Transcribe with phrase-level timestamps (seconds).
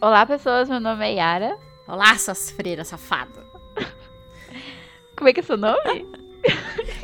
[0.00, 0.68] Olá, pessoas.
[0.68, 1.58] Meu nome é Yara.
[1.88, 3.44] Olá, suas freiras safadas.
[5.16, 6.06] Como é que é seu nome?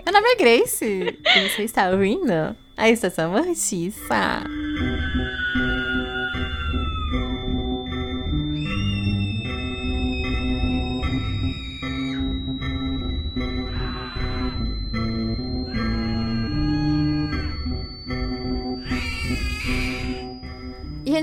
[0.04, 1.18] Meu nome é Grace.
[1.26, 4.44] E você está ouvindo a Estação Mortiça.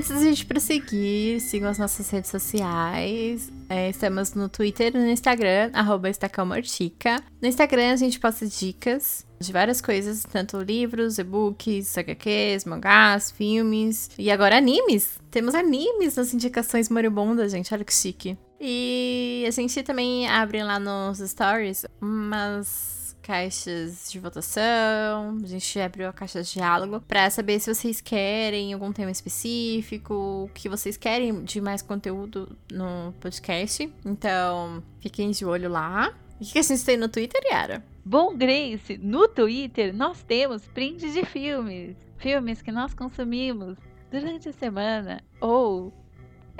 [0.01, 3.51] Antes da gente prosseguir, sigam as nossas redes sociais.
[3.69, 7.23] É, estamos no Twitter e no Instagram, arroba estacãomortica.
[7.39, 14.09] No Instagram a gente posta dicas de várias coisas, tanto livros, e-books, HQs, mangás, filmes
[14.17, 15.19] e agora animes.
[15.29, 18.35] Temos animes nas indicações moribundas, gente, olha que chique.
[18.59, 26.07] E a gente também abre lá nos stories umas caixas de votação, a gente abriu
[26.07, 30.97] a caixa de diálogo para saber se vocês querem algum tema específico, o que vocês
[30.97, 33.91] querem de mais conteúdo no podcast.
[34.05, 36.13] Então, fiquem de olho lá.
[36.39, 37.83] O que a gente tem no Twitter, Yara?
[38.03, 41.95] Bom, Grace, no Twitter nós temos prints de filmes.
[42.17, 43.77] Filmes que nós consumimos
[44.11, 45.93] durante a semana ou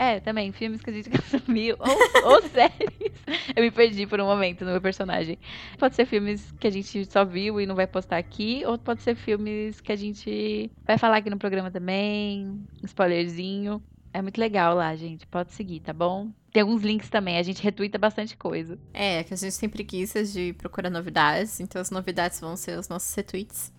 [0.01, 1.77] é, também, filmes que a gente consumiu.
[1.79, 3.11] Ou, ou séries.
[3.55, 5.37] Eu me perdi por um momento no meu personagem.
[5.77, 9.03] Pode ser filmes que a gente só viu e não vai postar aqui, ou pode
[9.03, 12.47] ser filmes que a gente vai falar aqui no programa também.
[12.81, 13.79] Um spoilerzinho.
[14.11, 15.27] É muito legal lá, gente.
[15.27, 16.31] Pode seguir, tá bom?
[16.51, 18.79] Tem alguns links também, a gente retuita bastante coisa.
[18.91, 22.89] É, que a gente tem preguiça de procurar novidades, então as novidades vão ser os
[22.89, 23.71] nossos retweets.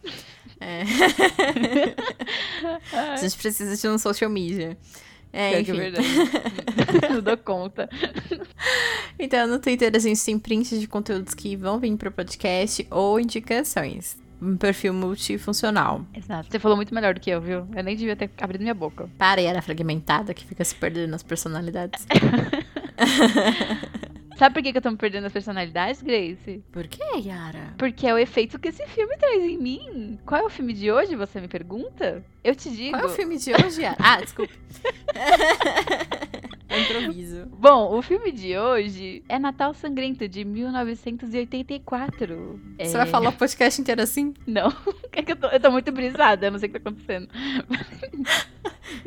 [0.61, 0.83] É.
[3.13, 4.79] a gente precisa de um social media.
[5.33, 5.73] É, enfim.
[5.73, 6.09] é verdade.
[7.11, 7.89] Não dou conta.
[9.19, 13.19] Então, no Twitter a gente tem prints de conteúdos que vão vir pro podcast ou
[13.19, 14.21] indicações.
[14.41, 16.05] Um perfil multifuncional.
[16.13, 16.49] Exato.
[16.51, 17.67] Você falou muito melhor do que eu, viu?
[17.75, 19.09] Eu nem devia ter abrido minha boca.
[19.17, 22.05] Para, e era fragmentada que fica se perdendo nas personalidades.
[24.43, 26.65] Sabe por que, que eu tô me perdendo as personalidades, Grace?
[26.73, 27.75] Por que, Yara?
[27.79, 30.19] Porque é o efeito que esse filme traz em mim.
[30.27, 32.25] Qual é o filme de hoje, você me pergunta?
[32.43, 32.91] Eu te digo.
[32.91, 33.97] Qual é o filme de hoje, Yara?
[34.01, 34.53] Ah, desculpa.
[36.73, 37.47] É improviso.
[37.47, 42.61] Bom, o filme de hoje é Natal Sangrento, de 1984.
[42.79, 42.99] Você é...
[42.99, 44.35] vai falar o podcast inteiro assim?
[44.47, 44.73] Não.
[45.15, 47.29] É que eu tô, eu tô muito brisada, eu não sei o que tá acontecendo.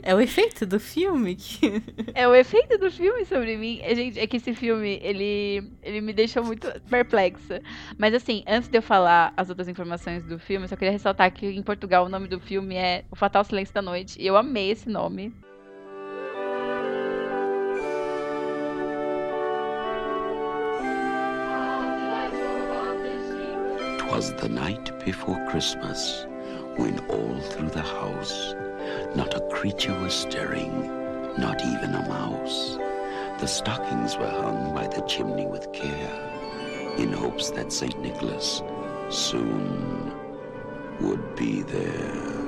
[0.03, 1.81] É o efeito do filme que...
[2.13, 3.79] É o efeito do filme sobre mim.
[3.81, 7.61] É, gente, é que esse filme, ele, ele me deixou muito perplexa.
[7.97, 11.33] Mas assim, antes de eu falar as outras informações do filme, eu só queria ressaltar
[11.33, 14.21] que em Portugal o nome do filme é O Fatal Silêncio da Noite.
[14.21, 15.33] E eu amei esse nome.
[24.09, 26.25] Was the night before Christmas
[26.75, 28.53] when all through the house
[29.15, 30.87] not a creature was stirring,
[31.37, 32.77] not even a mouse.
[33.39, 37.99] The stockings were hung by the chimney with care in hopes that St.
[37.99, 38.61] Nicholas
[39.09, 40.13] soon
[41.01, 42.44] would be there.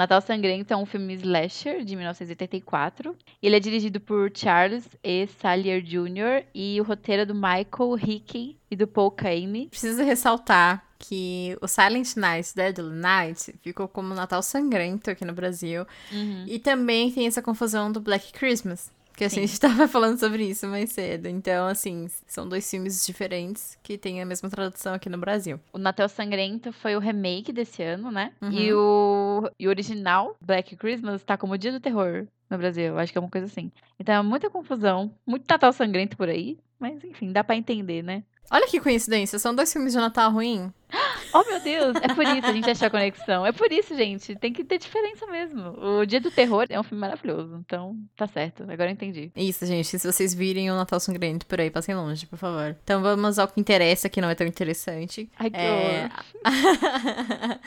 [0.00, 3.14] Natal Sangrento é um filme slasher de 1984.
[3.42, 5.26] Ele é dirigido por Charles E.
[5.26, 6.46] Salier Jr.
[6.54, 9.68] e o roteiro é do Michael Hickey e do Paul Caine.
[9.68, 15.84] Preciso ressaltar que o Silent Night, Deadly Night, ficou como Natal Sangrento aqui no Brasil.
[16.10, 16.46] Uhum.
[16.46, 20.44] E também tem essa confusão do Black Christmas, que assim, a gente tava falando sobre
[20.44, 21.26] isso mais cedo.
[21.28, 25.60] Então, assim, são dois filmes diferentes que têm a mesma tradução aqui no Brasil.
[25.72, 28.32] O Natal Sangrento foi o remake desse ano, né?
[28.40, 28.52] Uhum.
[28.52, 32.98] E, o, e o original, Black Christmas, tá como Dia do Terror no Brasil.
[32.98, 33.70] Acho que é uma coisa assim.
[33.98, 36.58] Então é muita confusão, muito Natal Sangrento por aí.
[36.78, 38.24] Mas enfim, dá para entender, né?
[38.50, 40.72] Olha que coincidência, são dois filmes de Natal ruim.
[41.32, 41.94] Oh, meu Deus!
[42.02, 43.46] É por isso a gente achou a conexão.
[43.46, 44.34] É por isso, gente.
[44.34, 45.78] Tem que ter diferença mesmo.
[45.80, 47.62] O Dia do Terror é um filme maravilhoso.
[47.64, 48.64] Então, tá certo.
[48.64, 49.30] Agora eu entendi.
[49.36, 49.96] Isso, gente.
[49.96, 52.76] Se vocês virem o Natal Sangrento por aí, passem longe, por favor.
[52.82, 55.30] Então vamos ao que interessa, que não é tão interessante.
[55.38, 56.10] Ai, que é...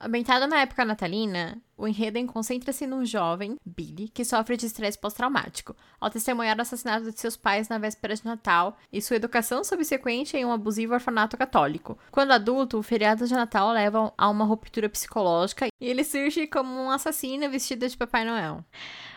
[0.00, 5.74] Ambientado na época natalina, o enredo concentra-se num jovem, Billy, que sofre de estresse pós-traumático,
[6.00, 10.36] ao testemunhar o assassinato de seus pais na véspera de Natal e sua educação subsequente
[10.36, 11.98] em um abusivo orfanato católico.
[12.12, 16.70] Quando adulto, o feriado de Natal leva a uma ruptura psicológica e ele surge como
[16.70, 18.64] um assassino vestido de Papai Noel.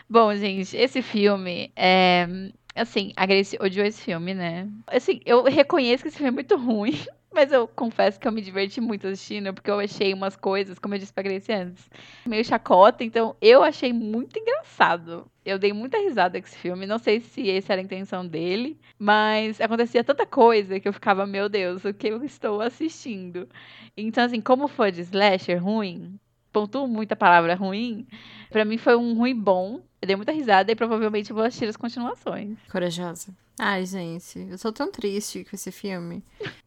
[0.08, 2.26] Bom, gente, esse filme é.
[2.74, 4.68] Assim, a Grace odiou esse filme, né?
[4.86, 6.92] Assim, eu reconheço que esse filme é muito ruim.
[7.34, 10.94] Mas eu confesso que eu me diverti muito assistindo, porque eu achei umas coisas, como
[10.94, 11.88] eu disse pra Grace antes,
[12.26, 15.26] meio chacota, então eu achei muito engraçado.
[15.42, 18.78] Eu dei muita risada com esse filme, não sei se essa era a intenção dele,
[18.98, 23.48] mas acontecia tanta coisa que eu ficava, meu Deus, o que eu estou assistindo?
[23.96, 26.18] Então, assim, como foi de slasher ruim,
[26.52, 28.06] pontuo muito a palavra ruim,
[28.50, 31.76] pra mim foi um ruim bom, eu dei muita risada e provavelmente vou assistir as
[31.76, 32.58] continuações.
[32.70, 33.28] Corajosa.
[33.56, 36.24] Ai, gente, eu tô tão triste com esse filme.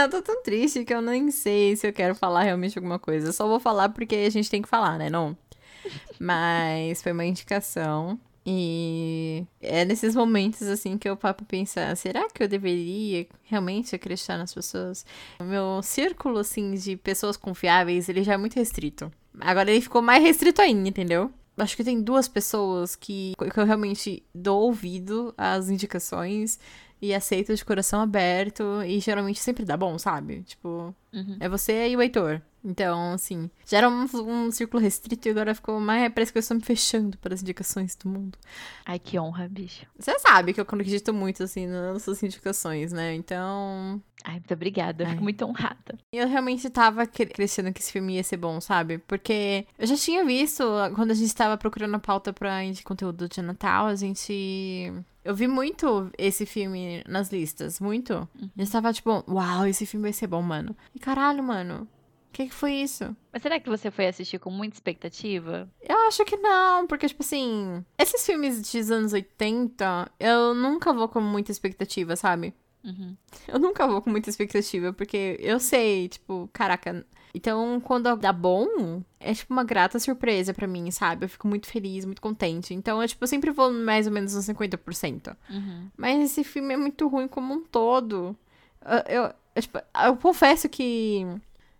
[0.00, 3.28] eu tô tão triste que eu nem sei se eu quero falar realmente alguma coisa.
[3.28, 5.10] Eu só vou falar porque a gente tem que falar, né?
[5.10, 5.36] Não.
[6.20, 8.16] Mas foi uma indicação.
[8.46, 14.38] E é nesses momentos assim que eu papo pensar, será que eu deveria realmente acreditar
[14.38, 15.04] nas pessoas?
[15.40, 19.12] O meu círculo assim de pessoas confiáveis, ele já é muito restrito.
[19.40, 21.30] Agora ele ficou mais restrito ainda, entendeu?
[21.58, 26.58] Acho que tem duas pessoas que, que eu realmente dou ouvido às indicações
[27.00, 30.42] e aceito de coração aberto e geralmente sempre dá bom, sabe?
[30.42, 31.36] Tipo, Uhum.
[31.40, 32.40] é você e o Heitor.
[32.62, 36.12] Então, assim, já era um, um círculo restrito e agora ficou mais.
[36.12, 38.36] Parece que eu estou me fechando para as indicações do mundo.
[38.84, 39.86] Ai, que honra, bicho.
[39.98, 43.14] Você sabe que eu acredito muito, assim, nas suas indicações, né?
[43.14, 44.02] Então.
[44.24, 45.96] Ai, muito obrigada, eu fico muito honrada.
[46.12, 48.98] Eu realmente tava cre- crescendo que esse filme ia ser bom, sabe?
[48.98, 50.64] Porque eu já tinha visto,
[50.96, 54.92] quando a gente tava procurando a pauta pra de conteúdo de Natal, a gente.
[55.28, 58.26] Eu vi muito esse filme nas listas, muito.
[58.56, 60.74] Eu estava tipo, uau, esse filme vai ser bom, mano.
[60.94, 63.14] E caralho, mano, o que, que foi isso?
[63.30, 65.68] Mas será que você foi assistir com muita expectativa?
[65.86, 71.10] Eu acho que não, porque, tipo assim, esses filmes dos anos 80, eu nunca vou
[71.10, 72.54] com muita expectativa, sabe?
[72.82, 73.14] Uhum.
[73.46, 77.04] Eu nunca vou com muita expectativa, porque eu sei, tipo, caraca.
[77.34, 81.24] Então, quando dá bom, é tipo uma grata surpresa pra mim, sabe?
[81.24, 82.74] Eu fico muito feliz, muito contente.
[82.74, 85.36] Então, eu, tipo, eu sempre vou mais ou menos uns 50%.
[85.50, 85.88] Uhum.
[85.96, 88.36] Mas esse filme é muito ruim como um todo.
[88.84, 91.26] Eu, eu, eu, tipo, eu confesso que.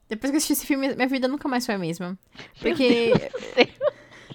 [0.08, 2.18] Depois que eu assisti esse filme, minha vida nunca mais foi a mesma.
[2.60, 3.12] Porque.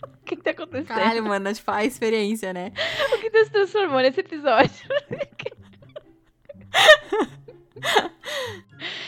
[0.01, 0.87] O que, que tá acontecendo?
[0.87, 2.71] Caralho, mano, tipo, a experiência, né?
[3.13, 4.71] O que tá se transformou nesse episódio?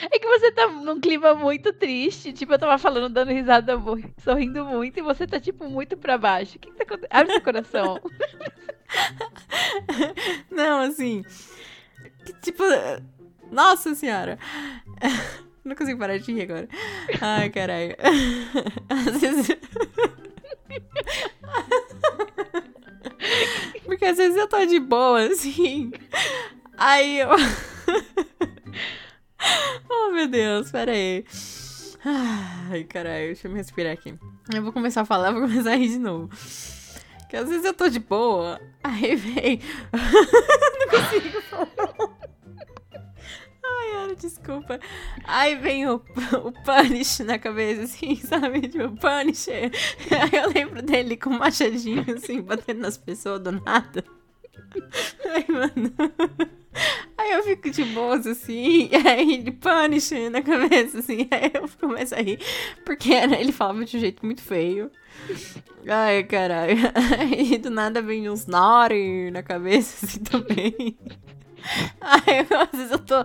[0.09, 2.31] É que você tá num clima muito triste.
[2.31, 3.73] Tipo, eu tava falando, dando risada,
[4.23, 6.56] sorrindo muito, e você tá, tipo, muito pra baixo.
[6.56, 7.12] O que, que tá acontecendo?
[7.12, 8.00] Abre seu coração.
[10.50, 11.23] Não, assim.
[12.41, 12.63] Tipo.
[13.51, 14.39] Nossa senhora.
[15.63, 16.69] Não consigo parar de rir agora.
[17.19, 17.95] Ai, caralho.
[18.89, 19.47] Às vezes.
[23.83, 25.91] Porque às vezes eu tô de boa, assim.
[26.77, 27.29] Aí eu.
[29.89, 31.25] oh, meu Deus, pera aí.
[32.03, 34.18] Ai, caralho, deixa eu me respirar aqui.
[34.53, 36.30] Eu vou começar a falar, vou começar a rir de novo.
[37.30, 39.59] Que às vezes eu tô de boa, aí vem.
[39.92, 42.15] Não consigo falar.
[43.68, 44.80] Ai, Ana, desculpa.
[45.24, 48.62] Aí vem o, o Punish na cabeça, assim, sabe?
[48.62, 49.71] Tipo, o Punisher.
[50.12, 54.03] Aí eu lembro dele com um machadinho, assim, batendo nas pessoas do nada.
[55.25, 55.94] Ai, mano.
[57.18, 61.68] Aí eu fico de boas, assim, e aí ele Punisher na cabeça, assim, aí eu
[61.80, 62.39] começo a rir,
[62.83, 64.92] porque era- ele falava de um jeito muito feio.
[65.88, 66.77] Ai, caralho.
[67.19, 70.98] Aí do nada vem uns Naughty na cabeça, assim, também.
[72.01, 73.16] Aí às vezes eu tô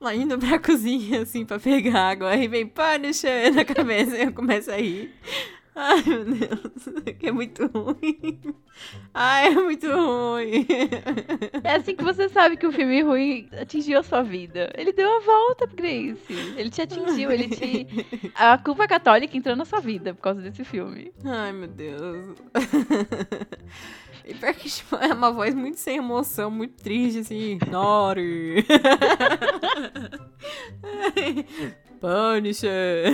[0.00, 4.32] lá indo pra cozinha, assim, pra pegar água, aí vem Punisher na cabeça e eu
[4.32, 5.12] começo a rir.
[5.74, 8.40] Ai, meu Deus, que é muito ruim.
[9.14, 10.66] Ai, é muito ruim.
[11.62, 14.72] É assim que você sabe que o filme ruim atingiu a sua vida.
[14.76, 16.20] Ele deu a volta, Grace.
[16.56, 17.86] Ele te atingiu, ele te.
[18.34, 21.12] A culpa católica entrou na sua vida por causa desse filme.
[21.24, 22.36] Ai, meu Deus.
[24.24, 27.58] E pior que tipo, é uma voz muito sem emoção, muito triste, assim.
[27.70, 28.64] Nori.
[32.00, 33.12] Punisher.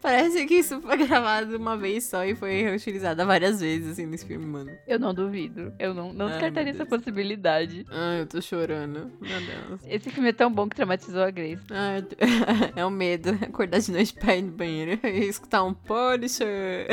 [0.00, 4.24] Parece que isso foi gravado uma vez só e foi reutilizado várias vezes, assim, nesse
[4.26, 4.70] filme, mano.
[4.86, 5.72] Eu não duvido.
[5.78, 7.84] Eu não, não Ai, descartaria essa possibilidade.
[7.90, 9.10] Ai, eu tô chorando.
[9.20, 9.80] Meu Deus.
[9.86, 11.62] Esse filme é tão bom que traumatizou a Grace.
[11.70, 12.04] Ai,
[12.76, 13.30] é o medo.
[13.42, 16.86] Acordar de noite pra ir no banheiro e escutar um Punisher.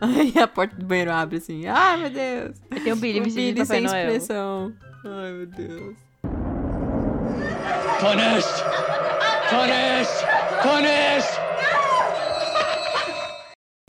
[0.00, 1.66] Aí a porta do banheiro abre assim.
[1.66, 2.56] Ai, meu Deus.
[2.74, 4.06] E tem o Billy de Billy sem Noel.
[4.06, 4.72] expressão.
[5.04, 5.96] Ai, meu Deus.
[8.00, 9.07] Punished!
[9.50, 10.26] Punished!
[10.62, 11.40] Punished!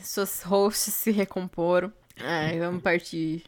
[0.02, 1.92] Suas hosts se recomporam.
[2.18, 3.44] Ai, vamos partir.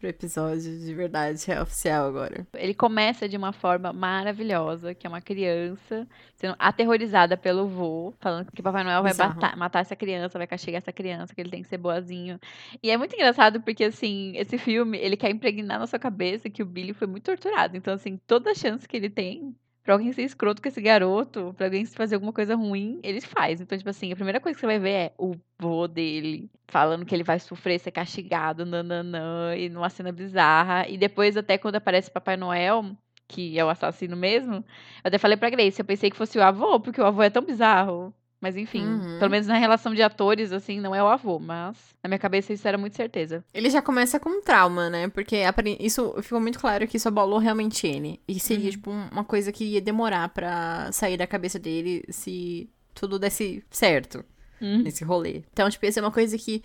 [0.00, 2.46] pro episódio, de verdade, é oficial agora.
[2.54, 8.50] Ele começa de uma forma maravilhosa, que é uma criança sendo aterrorizada pelo vô, falando
[8.50, 11.62] que Papai Noel vai matar, matar essa criança, vai castigar essa criança, que ele tem
[11.62, 12.40] que ser boazinho.
[12.82, 16.62] E é muito engraçado porque, assim, esse filme, ele quer impregnar na sua cabeça que
[16.62, 17.76] o Billy foi muito torturado.
[17.76, 19.54] Então, assim, toda chance que ele tem
[19.90, 23.60] pra alguém ser escroto com esse garoto, pra alguém fazer alguma coisa ruim, ele faz.
[23.60, 27.04] Então, tipo assim, a primeira coisa que você vai ver é o vô dele falando
[27.04, 30.88] que ele vai sofrer, ser castigado, nananã, e numa cena bizarra.
[30.88, 34.64] E depois, até quando aparece Papai Noel, que é o assassino mesmo, eu
[35.02, 37.42] até falei pra Grace, eu pensei que fosse o avô, porque o avô é tão
[37.44, 38.14] bizarro.
[38.40, 39.18] Mas enfim, Uhum.
[39.18, 42.52] pelo menos na relação de atores, assim, não é o avô, mas na minha cabeça
[42.52, 43.44] isso era muito certeza.
[43.52, 45.08] Ele já começa com um trauma, né?
[45.08, 45.36] Porque
[45.78, 48.18] isso ficou muito claro que isso abalou realmente ele.
[48.26, 48.70] E seria, Uhum.
[48.70, 53.62] tipo, um- uma coisa que ia demorar pra sair da cabeça dele se tudo desse
[53.70, 54.24] certo
[54.60, 54.82] Uhum.
[54.82, 55.42] nesse rolê.
[55.52, 56.62] Então, tipo, ia ser uma coisa que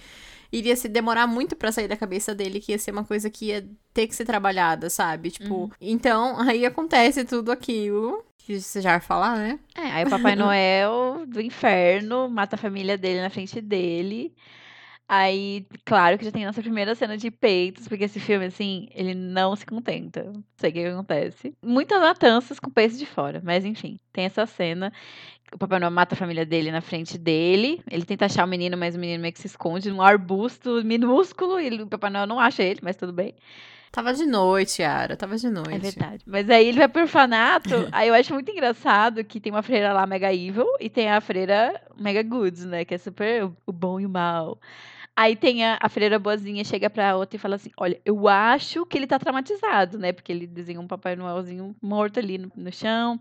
[0.51, 3.47] iria se demorar muito pra sair da cabeça dele, que ia ser uma coisa que
[3.47, 5.29] ia ter que ser trabalhada, sabe?
[5.31, 5.69] Tipo, Uhum.
[5.81, 9.59] então, aí acontece tudo aquilo que você já vai falar, né?
[9.75, 14.33] É, aí o Papai Noel do inferno mata a família dele na frente dele.
[15.07, 19.13] Aí, claro que já tem nossa primeira cena de peitos, porque esse filme, assim, ele
[19.13, 20.23] não se contenta.
[20.23, 21.53] Não sei o que acontece.
[21.61, 24.91] Muitas matanças com peitos de fora, mas enfim, tem essa cena.
[25.53, 27.81] O Papai Noel mata a família dele na frente dele.
[27.89, 31.59] Ele tenta achar o menino, mas o menino meio que se esconde num arbusto minúsculo.
[31.59, 33.35] E o Papai Noel não acha ele, mas tudo bem.
[33.95, 35.73] Tava de noite, Yara, tava de noite.
[35.73, 36.21] É verdade.
[36.27, 37.69] Mas aí ele vai pro orfanato.
[37.93, 41.21] aí eu acho muito engraçado que tem uma freira lá mega evil e tem a
[41.21, 42.83] freira mega good, né?
[42.83, 44.59] Que é super o bom e o mal.
[45.15, 48.85] Aí tem a, a freira boazinha, chega pra outra e fala assim: Olha, eu acho
[48.85, 50.11] que ele tá traumatizado, né?
[50.11, 53.17] Porque ele desenha um Papai Noelzinho morto ali no, no chão.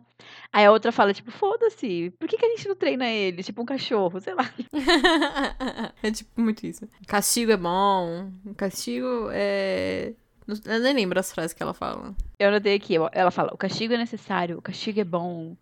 [0.53, 3.45] Aí a outra fala, tipo, foda-se, por que, que a gente não treina ele?
[3.45, 4.53] Tipo um cachorro, sei lá.
[6.03, 6.89] é tipo muito isso.
[7.07, 8.33] Castigo é bom.
[8.57, 10.15] Castigo é.
[10.47, 12.15] Não- Eu nem lembro as frases que ela fala.
[12.39, 15.57] Eu anotei aqui, ela fala, o castigo é necessário, o castigo é bom.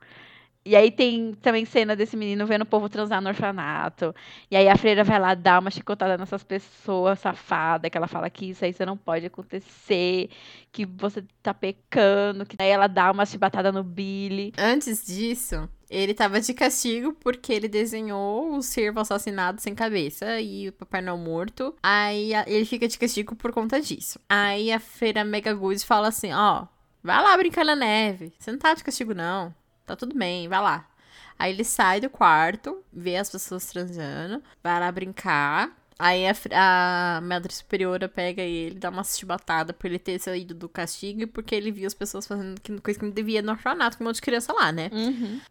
[0.65, 4.15] E aí tem também cena desse menino vendo o povo transar no orfanato.
[4.49, 8.31] E aí a freira vai lá dar uma chicotada nessas pessoas safadas, que ela fala
[8.31, 10.31] que isso aí você não pode acontecer,
[10.71, 14.53] que você tá pecando, que aí ela dá uma chibatada no Billy.
[14.57, 20.71] Antes disso, ele tava de castigo porque ele desenhou o cervo assassinado sem cabeça e
[20.71, 21.75] o Papai Noel morto.
[21.83, 24.19] Aí ele fica de castigo por conta disso.
[24.27, 26.67] Aí a feira Mega Good fala assim: ó,
[27.03, 28.33] vai lá brincar na neve.
[28.39, 29.55] Você não tá de castigo, não.
[29.85, 30.89] Tá tudo bem, vai lá.
[31.39, 35.77] Aí ele sai do quarto, vê as pessoas transando, vai lá brincar.
[36.05, 36.35] Aí a,
[37.17, 41.27] a Madre Superiora pega ele, dá uma chibatada por ele ter saído do castigo e
[41.27, 44.17] porque ele viu as pessoas fazendo coisa que não devia no orfanato, com um monte
[44.17, 44.91] de criança lá, né?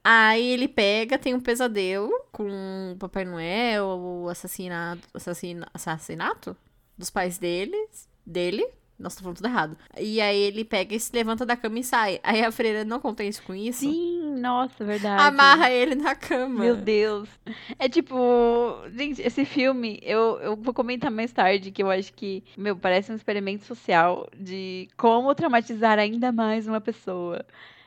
[0.04, 6.58] Aí ele pega, tem um pesadelo com o Papai Noel, o assassinato, assassina, assassinato
[6.98, 8.68] dos pais deles, dele.
[9.02, 9.78] Nossa, tô falando tudo errado.
[10.00, 12.20] E aí ele pega e se levanta da cama e sai.
[12.24, 15.24] Aí a freira, não contente com isso, Sim, nossa, verdade.
[15.24, 16.64] amarra ele na cama.
[16.64, 17.28] Meu Deus.
[17.80, 18.16] É tipo,
[18.96, 23.12] gente, esse filme, eu, eu vou comentar mais tarde que eu acho que, meu, parece
[23.12, 27.44] um experimento social de como traumatizar ainda mais uma pessoa.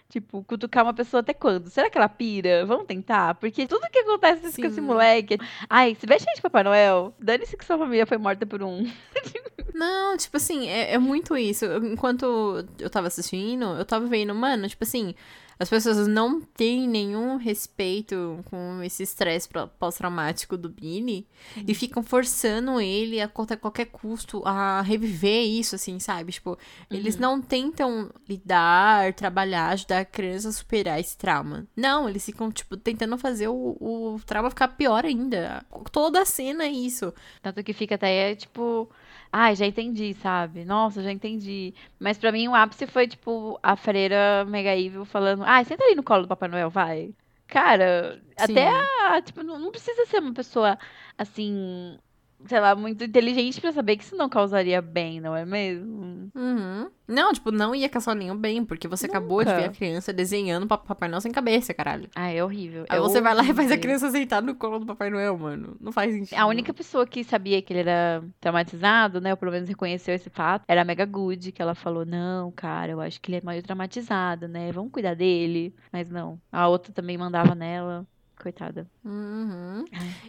[0.08, 1.68] Tipo, cutucar uma pessoa até quando?
[1.68, 2.64] Será que ela pira?
[2.66, 3.34] Vamos tentar?
[3.36, 4.80] Porque tudo que acontece com esse Sim.
[4.82, 5.38] moleque.
[5.68, 8.84] Ai, se veste de Papai Noel, dane-se que sua família foi morta por um.
[9.74, 11.64] Não, tipo assim, é, é muito isso.
[11.82, 15.14] Enquanto eu tava assistindo, eu tava vendo, mano, tipo assim,
[15.58, 21.26] as pessoas não têm nenhum respeito com esse estresse pós-traumático do Billy
[21.66, 26.32] e ficam forçando ele a qualquer, qualquer custo a reviver isso, assim, sabe?
[26.32, 26.58] Tipo,
[26.90, 31.66] eles não tentam lidar, trabalhar, ajudar a criança a superar esse trauma.
[31.76, 35.64] Não, eles ficam, tipo, tentando fazer o, o trauma ficar pior ainda.
[35.92, 37.12] Toda a cena é isso.
[37.40, 38.90] Tanto que fica até, tipo,
[39.36, 40.64] ai, já entendi, sabe?
[40.64, 41.74] Nossa, já entendi.
[41.98, 45.96] Mas pra mim o ápice foi, tipo, a freira Mega Evil falando, ai, senta ali
[45.96, 47.12] no colo do Papai Noel, vai.
[47.48, 48.76] Cara, até Sim.
[49.02, 50.78] a, tipo, não, não precisa ser uma pessoa,
[51.18, 51.98] assim,
[52.46, 56.30] sei lá, muito inteligente pra saber que isso não causaria bem, não é mesmo?
[56.34, 56.90] Uhum.
[57.06, 59.60] Não, tipo, não ia causar nenhum bem, porque você acabou de Nunca.
[59.60, 62.08] ver a criança desenhando pa- Papai Noel sem cabeça, caralho.
[62.14, 62.84] Ai, é horrível.
[62.88, 63.80] Aí é você vai lá e faz a horrível.
[63.80, 65.76] criança sentar no colo do Papai Noel, mano.
[65.80, 66.38] Não faz sentido.
[66.38, 69.32] A única pessoa que sabia que ele era traumatizado, né?
[69.32, 72.92] Ou pelo menos reconheceu esse fato, era a Mega Good, que ela falou: Não, cara,
[72.92, 74.72] eu acho que ele é meio traumatizado, né?
[74.72, 75.74] Vamos cuidar dele.
[75.92, 76.40] Mas não.
[76.50, 78.06] A outra também mandava nela.
[78.40, 78.88] Coitada.
[79.04, 79.84] Uhum.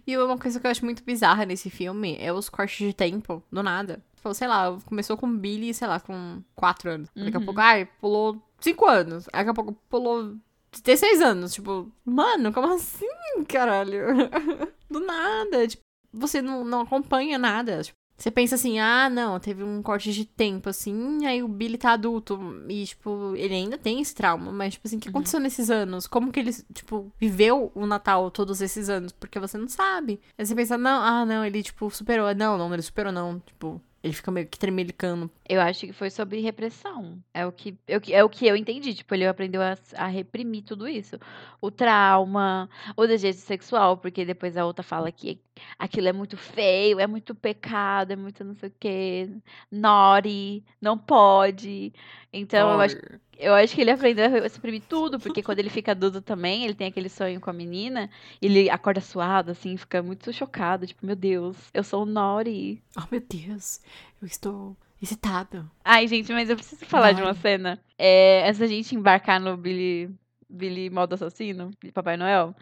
[0.06, 3.44] E uma coisa que eu acho muito bizarra nesse filme é os cortes de tempo,
[3.52, 4.02] do nada.
[4.16, 7.10] Tipo, sei lá, começou com Billy, sei lá, com 4 anos.
[7.16, 7.46] Daqui a Uhum.
[7.46, 9.26] pouco, ai, pulou 5 anos.
[9.32, 10.36] Daqui a pouco pulou
[10.72, 11.54] 16 anos.
[11.54, 13.08] Tipo, mano, como assim,
[13.48, 14.00] caralho?
[14.90, 15.68] do nada.
[15.68, 15.84] Tipo,
[16.14, 17.84] você não, não acompanha nada.
[17.84, 21.78] Tipo, Você pensa assim, ah, não, teve um corte de tempo, assim, aí o Billy
[21.78, 25.40] tá adulto e, tipo, ele ainda tem esse trauma, mas, tipo assim, o que aconteceu
[25.40, 26.08] nesses anos?
[26.08, 29.12] Como que ele, tipo, viveu o Natal todos esses anos?
[29.12, 30.22] Porque você não sabe.
[30.38, 32.34] Aí você pensa, não, ah, não, ele, tipo, superou.
[32.34, 33.40] Não, não, ele superou, não.
[33.40, 35.32] Tipo, ele fica meio que tremelicando.
[35.50, 37.18] Eu acho que foi sobre repressão.
[37.34, 38.94] É o que, é o que, é o que eu entendi.
[38.94, 41.18] Tipo, ele aprendeu a, a reprimir tudo isso.
[41.60, 45.42] O trauma, o desejo sexual, porque depois a outra fala que
[45.80, 49.28] aquilo é muito feio, é muito pecado, é muito não sei o quê.
[49.72, 51.92] Naughty, não pode.
[52.32, 52.98] Então, eu acho,
[53.38, 56.74] eu acho que ele aprendeu a suprimir tudo, porque quando ele fica adulto também, ele
[56.74, 58.10] tem aquele sonho com a menina,
[58.42, 62.82] ele acorda suado, assim, fica muito chocado, tipo, meu Deus, eu sou o Nori.
[62.98, 63.82] Oh, meu Deus,
[64.22, 65.70] eu estou excitado.
[65.84, 67.80] Ai, gente, mas eu preciso falar de uma cena.
[67.98, 70.10] É, antes da gente embarcar no Billy,
[70.50, 72.56] Billy modo assassino, de Papai Noel,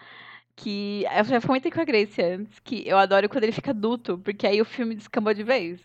[0.55, 4.17] que eu já comentei com a Grace antes, que eu adoro quando ele fica adulto,
[4.17, 5.79] porque aí o filme descambou de vez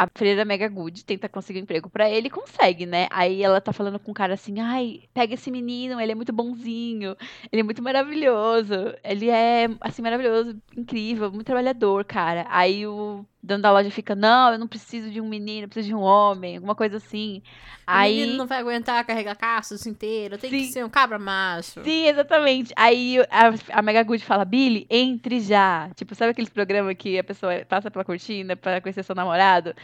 [0.00, 3.06] a freira Mega Good tenta conseguir um emprego para ele e consegue, né?
[3.10, 6.32] Aí ela tá falando com um cara assim: ai, pega esse menino, ele é muito
[6.32, 7.14] bonzinho,
[7.52, 12.46] ele é muito maravilhoso, ele é, assim, maravilhoso, incrível, muito trabalhador, cara.
[12.48, 15.88] Aí o dono da loja fica: não, eu não preciso de um menino, eu preciso
[15.88, 17.42] de um homem, alguma coisa assim.
[17.80, 18.20] O Aí.
[18.20, 20.72] menino não vai aguentar carregar caços inteiro, tem que Sim.
[20.72, 21.82] ser um cabra macho.
[21.82, 22.72] Sim, exatamente.
[22.76, 25.90] Aí a, a Mega Good fala, Billy, entre já.
[25.94, 29.74] Tipo, sabe aqueles programas que a pessoa passa pela cortina pra conhecer seu namorado?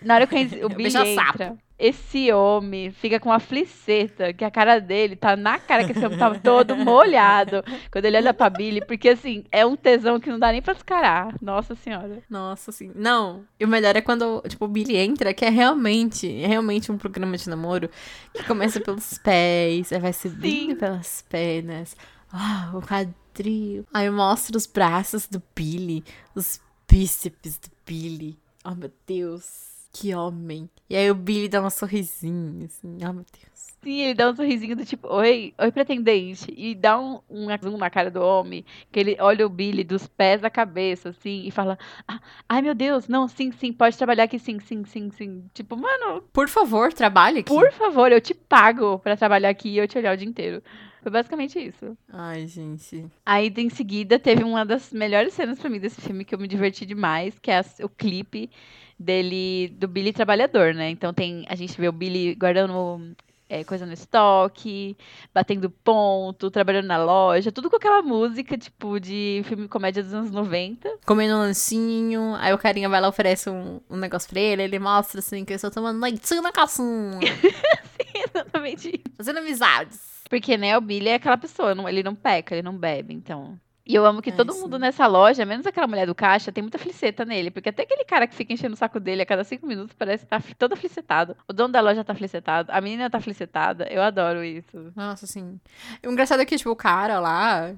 [0.00, 0.34] Na hora que
[0.64, 5.58] o Billy entra, esse homem fica com uma fliceta, que a cara dele tá na
[5.58, 9.66] cara que esse homem tava todo molhado quando ele olha pra Billy, porque assim, é
[9.66, 11.34] um tesão que não dá nem pra descarar.
[11.42, 12.22] Nossa senhora.
[12.30, 12.92] Nossa, assim.
[12.94, 13.44] Não.
[13.58, 16.98] E o melhor é quando, tipo, o Billy entra, que é realmente, é realmente um
[16.98, 17.90] programa de namoro
[18.32, 20.76] que começa pelos pés, aí vai subindo Sim.
[20.76, 21.96] pelas pernas.
[22.32, 23.84] Ah, o quadril.
[23.92, 26.04] Aí mostra os braços do Billy,
[26.34, 28.38] os bíceps do Billy.
[28.64, 29.73] Oh, meu Deus.
[29.94, 30.68] Que homem.
[30.90, 32.98] E aí o Billy dá um sorrisinho, assim.
[33.00, 33.54] Oh, meu Deus.
[33.80, 36.52] Sim, ele dá um sorrisinho do tipo, oi, oi, pretendente.
[36.56, 40.08] E dá um, um zoom na cara do homem, que ele olha o Billy dos
[40.08, 44.24] pés à cabeça, assim, e fala, ah, ai meu Deus, não, sim, sim, pode trabalhar
[44.24, 45.44] aqui, sim, sim, sim, sim.
[45.54, 47.48] Tipo, mano, Por favor, trabalhe aqui.
[47.54, 50.60] por favor, eu te pago pra trabalhar aqui e eu te olhar o dia inteiro.
[51.02, 51.96] Foi basicamente isso.
[52.10, 53.04] Ai, gente.
[53.26, 56.48] Aí, em seguida, teve uma das melhores cenas pra mim desse filme, que eu me
[56.48, 58.50] diverti demais, que é o clipe
[58.98, 60.90] dele, do Billy trabalhador, né?
[60.90, 63.14] Então tem, a gente vê o Billy guardando
[63.48, 64.96] é, coisa no estoque,
[65.32, 70.14] batendo ponto, trabalhando na loja, tudo com aquela música, tipo, de filme de comédia dos
[70.14, 70.98] anos 90.
[71.06, 74.78] Comendo um lancinho, aí o carinha vai lá oferece um, um negócio pra ele, ele
[74.78, 77.18] mostra assim que eu estou tomando leitinho na calcinha,
[78.14, 80.14] Exatamente fazendo amizades.
[80.30, 83.58] Porque, né, o Billy é aquela pessoa, não- ele não peca, ele não bebe, então.
[83.86, 84.60] E eu amo que É, todo sim.
[84.62, 87.50] mundo nessa loja, menos aquela mulher do caixa, tem muita fliceta nele.
[87.50, 90.24] Porque até aquele cara que fica enchendo o saco dele a cada cinco minutos parece
[90.24, 91.36] que tá todo flicetado.
[91.46, 93.86] O dono da loja tá flicetado, a menina tá flicetada.
[93.90, 94.90] Eu adoro isso.
[94.96, 95.60] Nossa, assim.
[96.06, 97.74] O engraçado é que, tipo, o cara lá,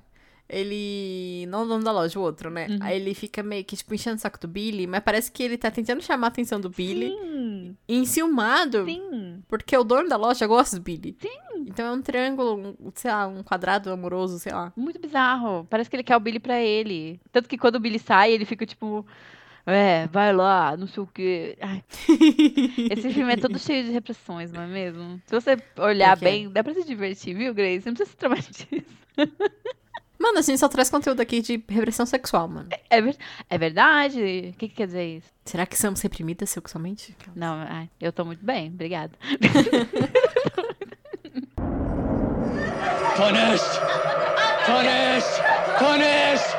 [0.48, 1.46] ele.
[1.46, 2.66] Não o dono da loja, o outro, né?
[2.68, 2.78] Uhum.
[2.80, 5.58] Aí ele fica meio que, tipo, enchendo o saco do Billy, mas parece que ele
[5.58, 7.08] tá tentando chamar a atenção do Billy.
[7.08, 9.42] Sim, enciumado, sim.
[9.48, 11.16] porque o dono da loja gosta do Billy.
[11.20, 11.66] Sim.
[11.66, 14.72] Então é um triângulo, um, sei lá, um quadrado amoroso, sei lá.
[14.76, 15.66] Muito bizarro.
[15.68, 17.20] Parece que ele quer o Billy pra ele.
[17.32, 19.04] Tanto que quando o Billy sai, ele fica tipo.
[19.68, 21.58] É, vai lá, não sei o quê.
[21.60, 21.82] Ai,
[22.88, 25.20] esse filme é todo cheio de repressões, não é mesmo?
[25.26, 26.24] Se você olhar Por quê?
[26.24, 27.84] bem, dá pra se divertir, viu, Grace?
[27.84, 28.84] Não precisa se traumatizar.
[30.26, 32.68] Mano, a gente só traz conteúdo aqui de repressão sexual, mano.
[32.90, 33.16] É, ver-
[33.48, 34.18] é verdade?
[34.52, 35.28] O que, que quer dizer isso?
[35.44, 37.16] Será que somos reprimidas sexualmente?
[37.34, 39.12] Não, ai, eu tô muito bem, obrigada.
[43.18, 43.80] Honest!
[44.68, 45.40] Honest!
[45.80, 46.56] Honest!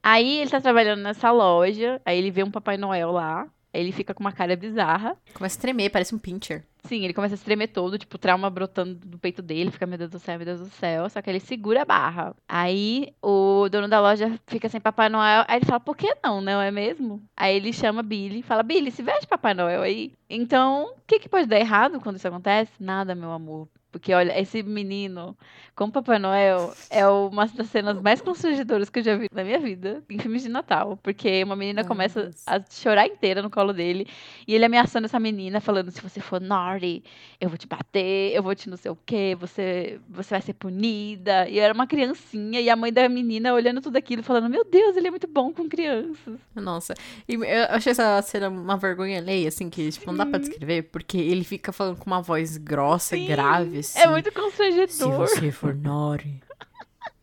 [0.00, 4.14] Aí ele tá trabalhando nessa loja, aí ele vê um Papai Noel lá, ele fica
[4.14, 5.16] com uma cara bizarra.
[5.34, 6.64] Começa a tremer, parece um pincher.
[6.84, 9.96] Sim, ele começa a se tremer todo, tipo, trauma brotando do peito dele, fica, meu
[9.96, 11.08] Deus do céu, meu Deus do céu.
[11.08, 12.34] Só que ele segura a barra.
[12.48, 15.44] Aí o dono da loja fica sem Papai Noel.
[15.46, 17.22] Aí ele fala, por que não, não é mesmo?
[17.36, 20.12] Aí ele chama Billy fala, Billy, se veste Papai Noel aí.
[20.28, 22.72] Então, o que, que pode dar errado quando isso acontece?
[22.80, 23.68] Nada, meu amor.
[23.92, 25.36] Porque, olha, esse menino,
[25.74, 29.60] como Papai Noel, é uma das cenas mais constrangedoras que eu já vi na minha
[29.60, 30.98] vida em filmes de Natal.
[31.02, 34.06] Porque uma menina começa a chorar inteira no colo dele.
[34.48, 37.04] E ele ameaçando essa menina, falando: se você for naughty,
[37.38, 40.54] eu vou te bater, eu vou te não sei o quê, você, você vai ser
[40.54, 41.46] punida.
[41.46, 44.64] E eu era uma criancinha, e a mãe da menina olhando tudo aquilo, falando: Meu
[44.64, 46.40] Deus, ele é muito bom com crianças.
[46.54, 46.94] Nossa.
[47.28, 50.84] E eu achei essa cena uma vergonha alheia, assim, que, tipo, não dá pra descrever,
[50.84, 55.18] porque ele fica falando com uma voz grossa, Sim, grave, É muito Se constrangedor.
[55.18, 56.42] você for Nori,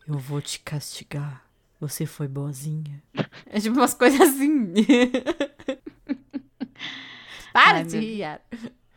[0.08, 1.44] eu vou te castigar.
[1.80, 3.02] Você foi boazinha.
[3.46, 4.74] É tipo umas coisas assim.
[7.54, 8.42] Para Ai, de meu rir.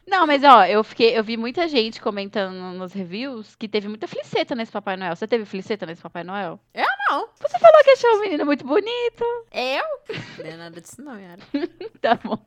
[0.07, 4.07] Não, mas ó, eu fiquei, eu vi muita gente comentando nos reviews que teve muita
[4.07, 5.17] fliceta nesse Papai Noel.
[5.17, 6.61] Você teve fliceta nesse Papai Noel?
[6.75, 7.29] Eu não.
[7.41, 9.25] Você falou que achou o menino muito bonito.
[9.53, 9.85] Eu?
[10.45, 11.41] Não é nada disso não, Yara.
[12.01, 12.39] Tá bom.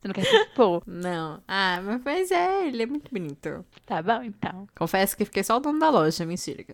[0.00, 0.82] Você não quer se expor?
[0.86, 1.42] Não.
[1.46, 3.64] Ah, mas, mas é, ele é muito bonito.
[3.86, 4.66] Tá bom, então.
[4.76, 6.64] Confesso que fiquei só o dono da loja, mentira.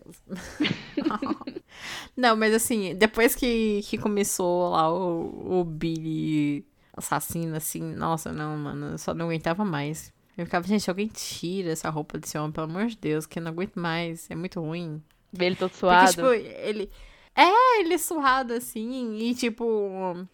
[2.17, 8.57] não, mas assim, depois que, que começou lá o, o Billy assassino, assim, nossa, não,
[8.57, 10.13] mano, eu só não aguentava mais.
[10.37, 13.43] Eu ficava, gente, alguém tira essa roupa desse homem, pelo amor de Deus, que eu
[13.43, 15.03] não aguento mais, é muito ruim.
[15.33, 16.11] Ver ele todo Porque, suado.
[16.11, 16.91] tipo, ele.
[17.35, 20.27] É, ele é surrado assim, e tipo.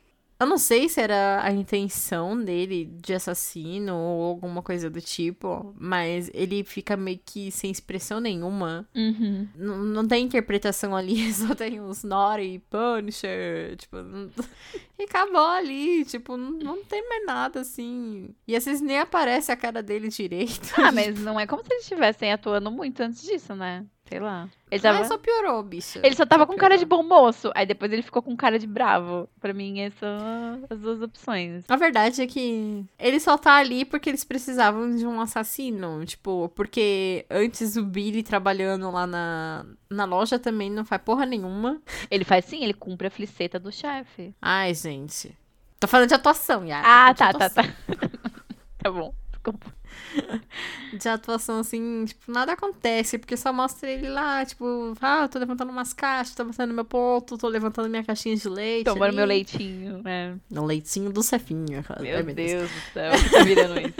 [0.42, 5.72] Eu não sei se era a intenção dele de assassino ou alguma coisa do tipo,
[5.78, 8.84] mas ele fica meio que sem expressão nenhuma.
[8.92, 9.46] Uhum.
[9.54, 13.96] Não, tem interpretação ali, só tem os Naughty, Punisher, tipo,
[14.98, 18.34] e acabou ali, tipo, não, não tem mais nada assim.
[18.44, 20.72] E às vezes nem aparece a cara dele direito.
[20.76, 23.86] Ah, mas não é como se eles estivessem atuando muito antes disso, né?
[24.08, 24.48] Sei lá.
[24.72, 25.00] Ele tava...
[25.00, 26.00] Mas só piorou, bicho.
[26.02, 27.06] Ele só tava com cara de piorou.
[27.06, 27.52] bom moço.
[27.54, 29.28] Aí depois ele ficou com cara de bravo.
[29.38, 31.64] Pra mim, essas são as duas opções.
[31.68, 36.02] A verdade é que ele só tá ali porque eles precisavam de um assassino.
[36.06, 41.82] Tipo, porque antes o Billy trabalhando lá na, na loja também não faz porra nenhuma.
[42.10, 44.34] Ele faz sim, ele cumpre a fliceta do chefe.
[44.40, 45.36] Ai, gente.
[45.78, 46.86] Tô falando de atuação, Yara.
[46.86, 47.64] Ah, tá, tá, atuação.
[47.64, 48.08] tá.
[48.84, 49.12] tá bom.
[49.42, 49.74] Desculpa.
[50.96, 55.38] De atuação, assim, tipo, nada acontece, porque só mostra ele lá, tipo, ah, eu tô
[55.38, 58.84] levantando umas caixas, tô botando meu ponto, tô levantando minha caixinha de leite.
[58.84, 59.16] Tomando ali.
[59.16, 60.36] meu leitinho, né?
[60.48, 61.84] No leitinho do Cefinho.
[62.00, 63.94] Meu, Ai, Deus do céu, que tá virando isso.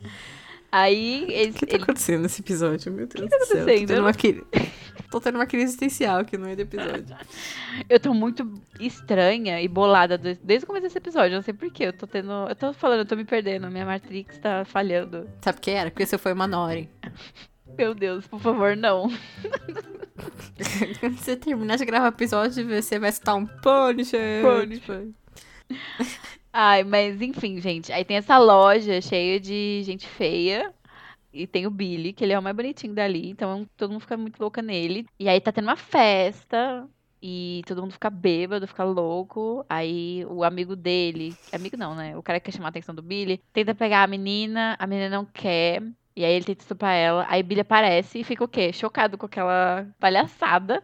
[0.76, 2.92] Aí, eles, O que tá ele, acontecendo nesse episódio?
[2.92, 3.58] Meu Deus tá do céu.
[3.62, 3.86] acontecendo?
[3.86, 4.12] Tô tendo, uma
[5.10, 7.16] tô tendo uma crise existencial aqui no meio do episódio.
[7.88, 11.34] eu tô muito estranha e bolada des- desde o começo desse episódio.
[11.34, 11.84] Eu não sei porquê.
[11.84, 12.32] Eu tô tendo.
[12.48, 13.70] Eu tô falando, eu tô me perdendo.
[13.70, 15.28] Minha Matrix tá falhando.
[15.40, 15.90] Sabe o que era?
[15.92, 16.90] Porque você foi uma Nori.
[17.78, 19.08] Meu Deus, por favor, não.
[21.00, 24.42] Quando você terminar de gravar o episódio, você vai estar um Punisher.
[24.42, 25.08] Punisher.
[26.56, 27.92] Ai, mas enfim, gente.
[27.92, 30.72] Aí tem essa loja cheia de gente feia.
[31.32, 33.28] E tem o Billy, que ele é o mais bonitinho dali.
[33.28, 35.04] Então todo mundo fica muito louca nele.
[35.18, 36.88] E aí tá tendo uma festa.
[37.20, 39.66] E todo mundo fica bêbado, fica louco.
[39.68, 41.36] Aí o amigo dele.
[41.52, 42.16] Amigo não, né?
[42.16, 43.42] O cara que quer chamar a atenção do Billy.
[43.52, 45.82] Tenta pegar a menina, a menina não quer.
[46.14, 47.26] E aí ele tenta estuprar ela.
[47.28, 48.72] Aí Billy aparece e fica o quê?
[48.72, 50.80] Chocado com aquela palhaçada.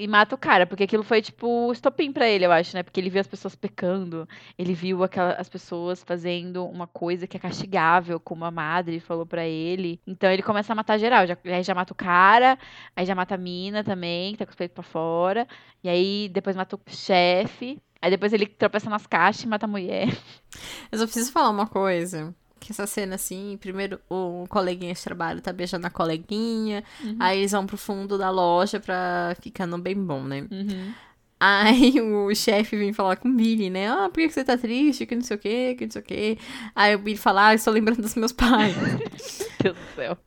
[0.00, 2.82] E mata o cara, porque aquilo foi tipo estopim pra ele, eu acho, né?
[2.82, 4.26] Porque ele viu as pessoas pecando,
[4.58, 9.26] ele viu aquela, as pessoas fazendo uma coisa que é castigável, como a madre falou
[9.26, 10.00] pra ele.
[10.06, 11.26] Então ele começa a matar geral.
[11.26, 12.58] Já, aí já mata o cara,
[12.96, 15.46] aí já mata a mina também, que tá com os peitos pra fora.
[15.84, 17.78] E aí depois mata o chefe.
[18.00, 20.08] Aí depois ele tropeça nas caixas e mata a mulher.
[20.90, 22.34] Eu só preciso falar uma coisa.
[22.60, 26.84] Que essa cena, assim, primeiro o coleguinha de trabalho tá beijando a coleguinha.
[27.18, 30.46] Aí eles vão pro fundo da loja pra ficar no bem bom, né?
[30.50, 30.92] Uhum.
[31.40, 33.88] Aí o chefe vem falar com o Billy, né?
[33.88, 35.06] Ah, por que você tá triste?
[35.06, 36.38] Que não sei o quê, que não sei o quê.
[36.76, 38.76] Aí o Billy fala, ah, estou lembrando dos meus pais.
[39.62, 40.18] Deus do céu.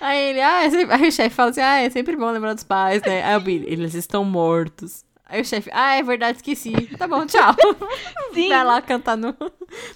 [0.00, 0.92] Aí ele, ah, é sempre...
[0.92, 3.22] aí o chefe fala assim, ah, é sempre bom lembrar dos pais, né?
[3.22, 5.04] Aí o Billy, eles estão mortos.
[5.34, 6.72] Aí o chefe, ah, é verdade, esqueci.
[6.96, 7.56] Tá bom, tchau.
[8.32, 8.50] Sim.
[8.50, 9.34] Vai lá cantar no,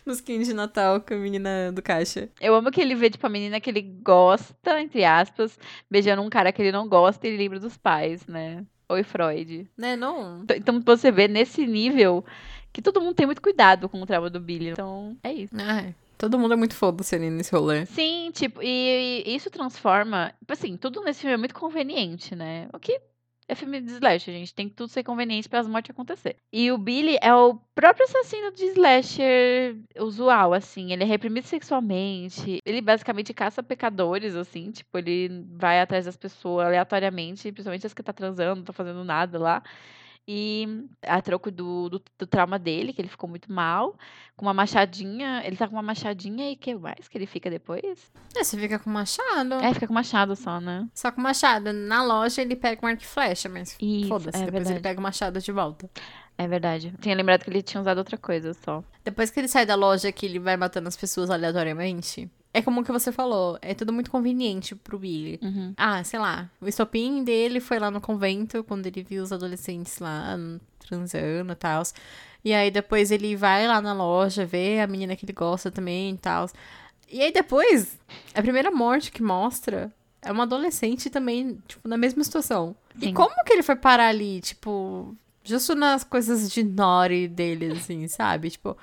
[0.05, 2.29] no skin de Natal com a menina do caixa.
[2.41, 5.57] Eu amo que ele vê, tipo, a menina que ele gosta, entre aspas,
[5.89, 8.65] beijando um cara que ele não gosta e ele lembra dos pais, né?
[8.89, 9.71] Oi, Freud.
[9.79, 10.45] Né, não?
[10.57, 12.25] Então você vê nesse nível
[12.73, 14.71] que todo mundo tem muito cuidado com o trauma do Billy.
[14.71, 15.55] Então, é isso.
[15.57, 17.87] Ai, todo mundo é muito foda-se ali nesse rolê.
[17.87, 20.33] Sim, tipo, e, e isso transforma.
[20.41, 22.69] Tipo assim, tudo nesse filme é muito conveniente, né?
[22.73, 23.01] O que
[23.49, 24.55] é filme de slasher, gente.
[24.55, 26.37] Tem que tudo ser conveniente para as mortes acontecer.
[26.53, 30.93] E o Billy é o próprio assassino de slasher usual, assim.
[30.93, 32.61] Ele é reprimido sexualmente.
[32.65, 34.71] Ele basicamente caça pecadores, assim.
[34.71, 39.03] Tipo, ele vai atrás das pessoas aleatoriamente, principalmente as que tá transando, não tá fazendo
[39.03, 39.63] nada lá.
[40.31, 43.97] E a troco do, do, do trauma dele, que ele ficou muito mal,
[44.37, 45.41] com uma machadinha.
[45.43, 48.13] Ele tá com uma machadinha e que mais que ele fica depois?
[48.37, 49.55] É, você fica com machado.
[49.55, 50.87] É, fica com machado só, né?
[50.93, 51.73] Só com machado.
[51.73, 53.75] Na loja ele pega um arco e flecha, mas
[54.07, 54.37] foda-se.
[54.37, 54.73] é depois verdade.
[54.73, 55.89] ele pega o machado de volta.
[56.37, 56.95] É verdade.
[57.01, 58.85] Tinha lembrado que ele tinha usado outra coisa só.
[59.03, 62.85] Depois que ele sai da loja que ele vai matando as pessoas aleatoriamente, é como
[62.85, 65.39] que você falou, é tudo muito conveniente pro Billy.
[65.41, 65.73] Uhum.
[65.77, 69.99] Ah, sei lá, o estopim dele foi lá no convento, quando ele viu os adolescentes
[69.99, 70.37] lá
[70.79, 71.83] transando e tal.
[72.45, 76.15] E aí depois ele vai lá na loja, vê a menina que ele gosta também
[76.15, 76.51] e tal.
[77.11, 77.97] E aí depois,
[78.35, 82.75] a primeira morte que mostra é uma adolescente também, tipo, na mesma situação.
[82.99, 83.11] Sim.
[83.11, 88.09] E como que ele foi parar ali, tipo, justo nas coisas de Nori dele, assim,
[88.09, 88.51] sabe?
[88.51, 88.77] Tipo,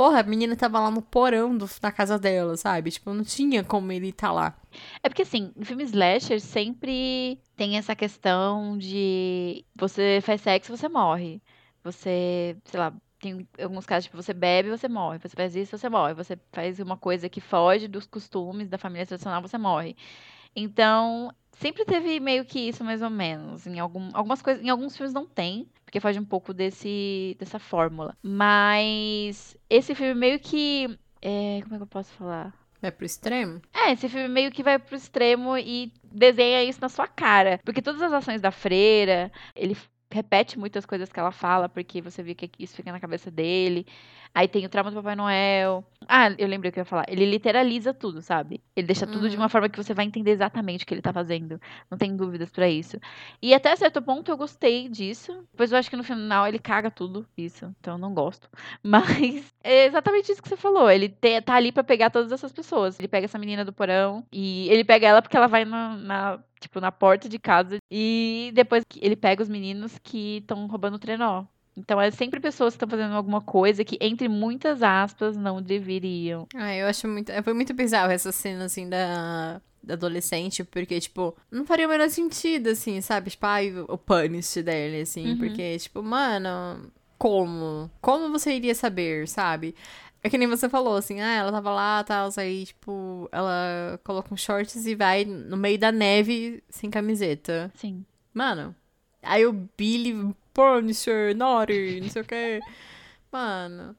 [0.00, 2.90] porra, a menina tava lá no porão do, da casa dela, sabe?
[2.90, 4.56] Tipo, não tinha como ele tá lá.
[5.02, 10.88] É porque, assim, em filme slasher sempre tem essa questão de você faz sexo, você
[10.88, 11.42] morre.
[11.84, 15.18] Você, sei lá, tem alguns casos, tipo, você bebe, você morre.
[15.18, 16.14] Você faz isso, você morre.
[16.14, 19.94] Você faz uma coisa que foge dos costumes da família tradicional, você morre.
[20.54, 23.66] Então, sempre teve meio que isso, mais ou menos.
[23.66, 27.58] Em algum, algumas coisas, em alguns filmes não tem, porque foge um pouco desse, dessa
[27.58, 28.16] fórmula.
[28.22, 30.98] Mas esse filme meio que.
[31.20, 32.54] é, como é que eu posso falar?
[32.80, 33.60] Vai pro extremo?
[33.74, 37.60] É, esse filme meio que vai pro extremo e desenha isso na sua cara.
[37.62, 39.76] Porque todas as ações da freira, ele
[40.10, 43.86] repete muitas coisas que ela fala, porque você vê que isso fica na cabeça dele.
[44.32, 45.84] Aí tem o trauma do Papai Noel.
[46.08, 47.04] Ah, eu lembrei o que eu ia falar.
[47.08, 48.60] Ele literaliza tudo, sabe?
[48.76, 49.42] Ele deixa tudo de Uhum.
[49.42, 51.60] uma forma que você vai entender exatamente o que ele tá fazendo.
[51.90, 52.96] Não tem dúvidas pra isso.
[53.42, 55.44] E até certo ponto eu gostei disso.
[55.56, 57.74] Pois eu acho que no final ele caga tudo isso.
[57.80, 58.48] Então eu não gosto.
[58.82, 60.88] Mas é exatamente isso que você falou.
[60.90, 62.98] Ele te- tá ali pra pegar todas essas pessoas.
[62.98, 66.38] Ele pega essa menina do porão e ele pega ela porque ela vai na, na-
[66.60, 67.78] tipo, na porta de casa.
[67.90, 71.44] E depois ele pega os meninos que estão roubando o trenó.
[71.80, 76.46] Então é sempre pessoas que estão fazendo alguma coisa que, entre muitas aspas, não deveriam.
[76.54, 77.32] Ah, eu acho muito.
[77.42, 79.60] Foi muito bizarro essa cena, assim, da.
[79.88, 83.30] Adolescente, porque, tipo, não faria o menor sentido, assim, sabe?
[83.30, 85.38] Tipo, ai, o punish dele, assim, Uhum.
[85.38, 87.90] porque, tipo, mano, como?
[88.00, 89.74] Como você iria saber, sabe?
[90.22, 94.34] É que nem você falou, assim, ah, ela tava lá, tal, aí, tipo, ela coloca
[94.34, 97.72] uns shorts e vai no meio da neve sem camiseta.
[97.74, 98.04] Sim.
[98.34, 98.76] Mano,
[99.22, 100.12] aí o Billy,
[100.60, 102.60] Punisher, Naughty, não sei o que.
[103.32, 103.96] Mano,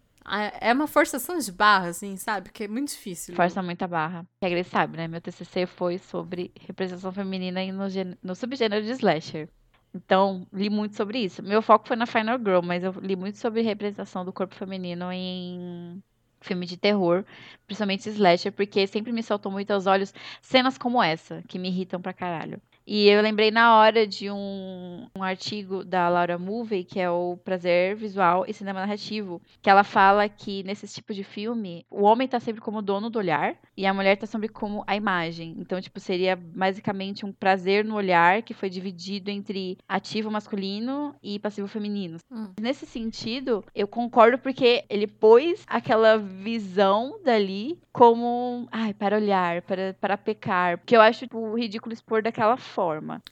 [0.59, 2.49] é uma forçação de barra, assim, sabe?
[2.51, 3.35] Que é muito difícil.
[3.35, 4.25] Força muita barra.
[4.43, 5.07] A Grace sabe, né?
[5.07, 9.49] Meu TCC foi sobre representação feminina e no, gê- no subgênero de slasher.
[9.93, 11.43] Então, li muito sobre isso.
[11.43, 15.11] Meu foco foi na Final Girl, mas eu li muito sobre representação do corpo feminino
[15.11, 16.01] em
[16.39, 17.23] filme de terror,
[17.67, 22.01] principalmente slasher, porque sempre me saltou muito aos olhos cenas como essa, que me irritam
[22.01, 22.59] pra caralho.
[22.93, 27.37] E eu lembrei na hora de um, um artigo da Laura Mulvey, que é o
[27.37, 32.27] Prazer Visual e Cinema Narrativo, que ela fala que nesse tipo de filme, o homem
[32.27, 35.55] tá sempre como dono do olhar e a mulher tá sempre como a imagem.
[35.57, 41.39] Então, tipo, seria basicamente um prazer no olhar que foi dividido entre ativo masculino e
[41.39, 42.17] passivo feminino.
[42.29, 42.51] Hum.
[42.59, 49.93] Nesse sentido, eu concordo porque ele pôs aquela visão dali como, ai, para olhar, para,
[49.93, 50.77] para pecar.
[50.77, 52.80] Porque eu acho tipo, ridículo expor daquela forma.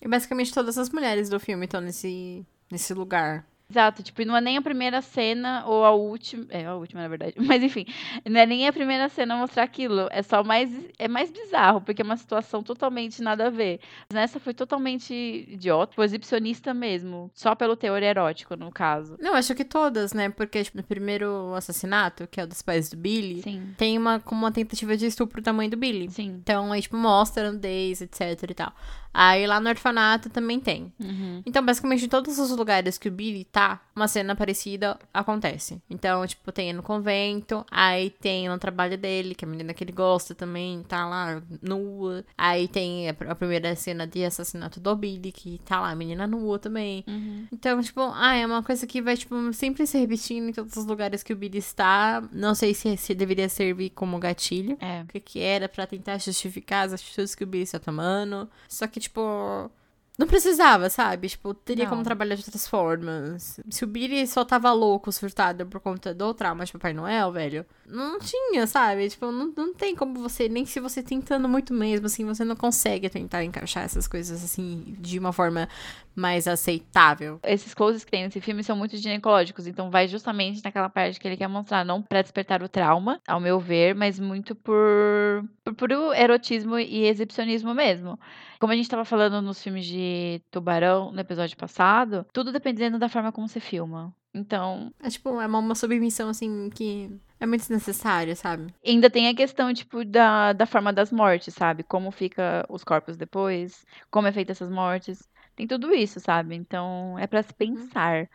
[0.02, 3.46] E basicamente todas as mulheres do filme estão nesse, nesse lugar.
[3.72, 6.48] Exato, tipo, e não é nem a primeira cena ou a última.
[6.50, 7.36] É a última, na verdade.
[7.38, 7.86] Mas enfim,
[8.28, 10.08] não é nem a primeira cena mostrar aquilo.
[10.10, 10.72] É só mais.
[10.98, 13.80] É mais bizarro, porque é uma situação totalmente nada a ver.
[14.12, 15.14] Nessa foi totalmente
[15.48, 17.30] idiota, tipo, exibicionista mesmo.
[17.36, 19.16] Só pelo teor erótico, no caso.
[19.20, 20.30] Não, acho que todas, né?
[20.30, 23.76] Porque tipo, no primeiro assassinato, que é o dos pais do Billy, Sim.
[23.78, 26.10] tem uma, como uma tentativa de estupro da mãe do Billy.
[26.10, 26.40] Sim.
[26.42, 28.74] Então, aí, tipo, mostra a nudez, etc e tal.
[29.14, 30.92] Aí lá no orfanato também tem.
[31.00, 31.42] Uhum.
[31.46, 35.82] Então, basicamente, em todos os lugares que o Billy tá, uma cena parecida acontece.
[35.90, 39.92] Então, tipo, tem no convento, aí tem no trabalho dele, que a menina que ele
[39.92, 42.24] gosta também tá lá nua.
[42.38, 46.60] Aí tem a, primeira cena de assassinato do Billy, que tá lá a menina nua
[46.60, 47.04] também.
[47.08, 47.48] Uhum.
[47.52, 50.86] Então, tipo, ah, é uma coisa que vai, tipo, sempre se repetindo em todos os
[50.86, 52.24] lugares que o Billy está.
[52.32, 54.78] Não sei se, se deveria servir como gatilho.
[54.80, 55.02] É.
[55.02, 58.50] O que, que era pra tentar justificar as atitudes que o Billy está tomando.
[58.68, 59.72] Só que, tipo.
[60.18, 61.30] Não precisava, sabe?
[61.30, 61.92] Tipo, teria Não.
[61.92, 63.58] como trabalhar de outras formas.
[63.70, 67.66] Se o Billy só tava louco, surtado por conta do trauma de Papai Noel, velho,
[67.88, 69.08] não tinha, sabe?
[69.08, 72.58] Tipo, não, não tem como você, nem se você tentando muito mesmo, assim, você não
[72.58, 75.70] consegue tentar encaixar essas coisas, assim, de uma forma
[76.14, 77.40] mais aceitável.
[77.44, 81.28] Esses closes que tem nesse filme são muito ginecológicos, então vai justamente naquela parte que
[81.30, 86.14] ele quer mostrar, não pra despertar o trauma, ao meu ver, mas muito por, puro
[86.14, 88.20] erotismo e exibicionismo mesmo.
[88.60, 93.10] Como a gente tava falando nos filmes de Tubarão no episódio passado, tudo dependendo da
[93.10, 94.14] forma como você filma.
[94.34, 98.72] Então, É tipo, é uma, uma submissão, assim, que é muito desnecessária, sabe?
[98.86, 101.82] ainda tem a questão, tipo, da, da forma das mortes, sabe?
[101.84, 105.28] Como fica os corpos depois, como é feita essas mortes.
[105.56, 106.56] Tem tudo isso, sabe?
[106.56, 108.30] Então, é pra se pensar.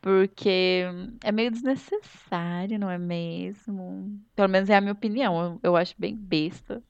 [0.00, 0.84] Porque
[1.24, 4.20] é meio desnecessário, não é mesmo?
[4.36, 5.58] Pelo menos é a minha opinião.
[5.62, 6.82] Eu, eu acho bem besta.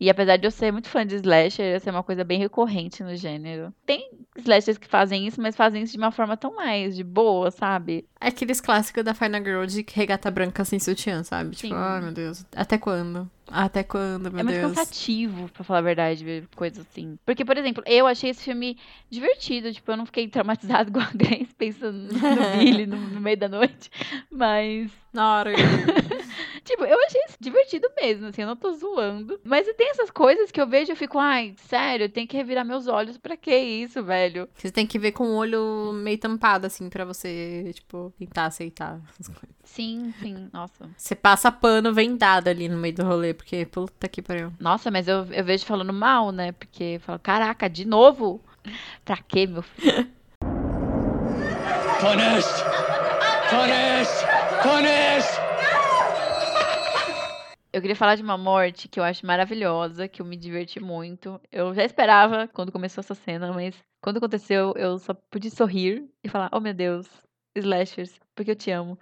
[0.00, 3.02] E apesar de eu ser muito fã de slasher, essa é uma coisa bem recorrente
[3.04, 3.70] no gênero.
[3.84, 7.50] Tem slashers que fazem isso, mas fazem isso de uma forma tão mais de boa,
[7.50, 8.06] sabe?
[8.18, 11.54] É aqueles clássicos da Final Girl de regata branca sem sutiã, sabe?
[11.54, 11.80] Tipo, Sim.
[11.80, 13.30] ai meu Deus, até quando?
[13.52, 14.68] Até quando, meu é muito Deus?
[14.72, 17.18] cansativo, pra falar a verdade, ver coisa assim.
[17.26, 18.78] Porque, por exemplo, eu achei esse filme
[19.10, 19.72] divertido.
[19.72, 22.10] Tipo, eu não fiquei traumatizado igual a Grace pensando no
[22.58, 23.90] Billy no, no meio da noite.
[24.30, 25.50] Mas, Na hora.
[26.70, 29.40] tipo, eu achei isso divertido mesmo, assim, eu não tô zoando.
[29.44, 32.36] Mas tem essas coisas que eu vejo e eu fico, ai, sério, eu tenho que
[32.36, 34.48] revirar meus olhos pra que isso, velho?
[34.54, 39.00] Você tem que ver com o olho meio tampado, assim, pra você, tipo, tentar aceitar
[39.18, 39.50] as coisas.
[39.64, 40.88] Sim, sim, nossa.
[40.96, 44.52] Você passa pano vendado ali no meio do rolê, porque puta que pariu.
[44.58, 46.52] Nossa, mas eu, eu vejo falando mal, né?
[46.52, 48.40] Porque eu falo, caraca, de novo?
[49.04, 50.08] Pra quê, meu filho?
[52.02, 52.64] Honest!
[53.52, 54.24] Honest!
[54.64, 55.79] Honest!
[57.80, 61.40] Eu queria falar de uma morte que eu acho maravilhosa, que eu me diverti muito.
[61.50, 66.28] Eu já esperava quando começou essa cena, mas quando aconteceu, eu só pude sorrir e
[66.28, 67.08] falar: Oh meu Deus,
[67.54, 68.98] slashers, porque eu te amo.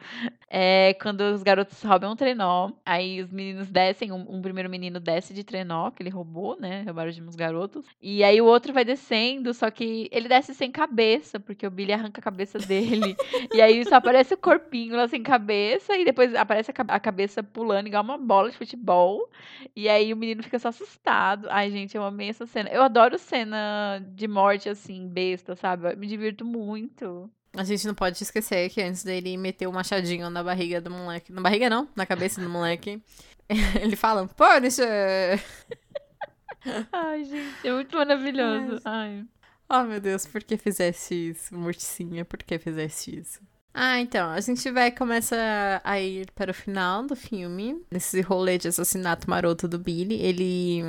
[0.50, 4.98] É quando os garotos roubam um trenó, aí os meninos descem, um, um primeiro menino
[4.98, 6.82] desce de trenó, que ele roubou, né?
[6.82, 7.86] Roubaram de uns garotos.
[8.00, 11.92] E aí o outro vai descendo, só que ele desce sem cabeça, porque o Billy
[11.92, 13.14] arranca a cabeça dele.
[13.54, 17.42] e aí só aparece o corpinho lá sem cabeça, e depois aparece a, a cabeça
[17.42, 19.28] pulando igual uma bola de futebol.
[19.76, 21.48] E aí o menino fica só assustado.
[21.50, 22.70] Ai, gente, eu amei essa cena.
[22.70, 25.92] Eu adoro cena de morte, assim, besta, sabe?
[25.92, 27.30] Eu me divirto muito.
[27.54, 31.32] A gente não pode esquecer que antes dele meter o machadinho na barriga do moleque.
[31.32, 33.02] Na barriga não, na cabeça do moleque.
[33.80, 35.42] Ele fala, Punisher!
[36.92, 38.80] Ai, gente, é muito maravilhoso.
[38.84, 39.24] Ai.
[39.70, 42.24] Oh, meu Deus, por que fizesse isso, Morticinha?
[42.24, 43.40] Por que fizesse isso?
[43.72, 45.36] Ah, então, a gente vai começa
[45.84, 47.80] a ir para o final do filme.
[47.90, 50.82] Nesse rolê de assassinato maroto do Billy, ele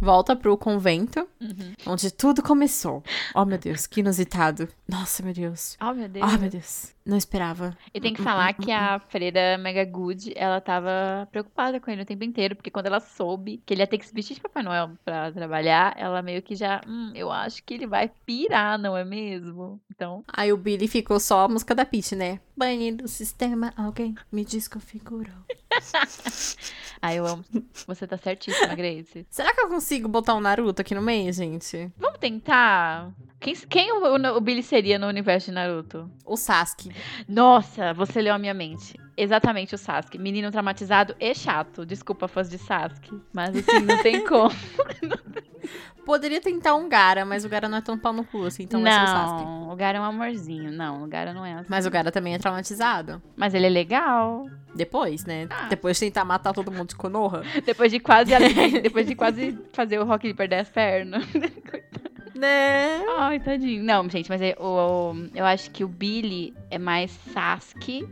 [0.00, 1.74] volta pro convento, Uhum.
[1.86, 3.02] onde tudo começou.
[3.34, 4.68] Oh, meu Deus, que inusitado.
[4.88, 5.76] Nossa, meu Deus.
[5.80, 6.26] Oh, meu Deus.
[6.34, 6.95] Oh, meu Deus.
[7.06, 7.78] Não esperava.
[7.94, 12.04] E tem que falar que a freira Mega Good, ela tava preocupada com ele o
[12.04, 14.64] tempo inteiro, porque quando ela soube que ele ia ter que se vestir de Papai
[14.64, 18.96] Noel pra trabalhar, ela meio que já, hum, eu acho que ele vai pirar, não
[18.96, 19.80] é mesmo?
[19.94, 22.40] Então, Aí o Billy ficou só a música da Peach, né?
[22.56, 25.32] Banhe do sistema, alguém me desconfigurou.
[27.02, 27.44] ai, eu amo.
[27.86, 29.26] Você tá certíssima, Grace.
[29.30, 31.90] Será que eu consigo botar um Naruto aqui no meio, gente?
[31.96, 33.12] Vamos tentar.
[33.38, 36.10] Quem, quem o, o- o Billy seria no universo de Naruto?
[36.24, 36.90] O Sasuke.
[37.28, 38.98] Nossa, você leu a minha mente.
[39.16, 40.18] Exatamente o Sasuke.
[40.18, 41.86] Menino traumatizado e chato.
[41.86, 43.18] Desculpa, fãs de Sasuke.
[43.32, 44.54] Mas assim, não tem como.
[46.04, 48.80] Poderia tentar um Gara, mas o Gara não é tão pau no cu assim, então
[48.80, 49.44] vai ser o Sasuke.
[49.44, 50.70] não, o Gara é um amorzinho.
[50.70, 51.66] Não, o Gara não é assim.
[51.68, 53.20] Mas o Gara também é traumatizado.
[53.34, 54.46] Mas ele é legal.
[54.74, 55.48] Depois, né?
[55.50, 55.66] Ah.
[55.68, 57.42] Depois de tentar matar todo mundo de Konoha.
[57.64, 58.30] Depois de quase
[58.82, 61.24] depois de quase fazer o Rock Lee perder as pernas.
[62.38, 63.04] Né?
[63.18, 63.82] Ai, tadinho.
[63.82, 68.06] Não, gente, mas é, o, o- eu acho que o Billy é mais Sasuke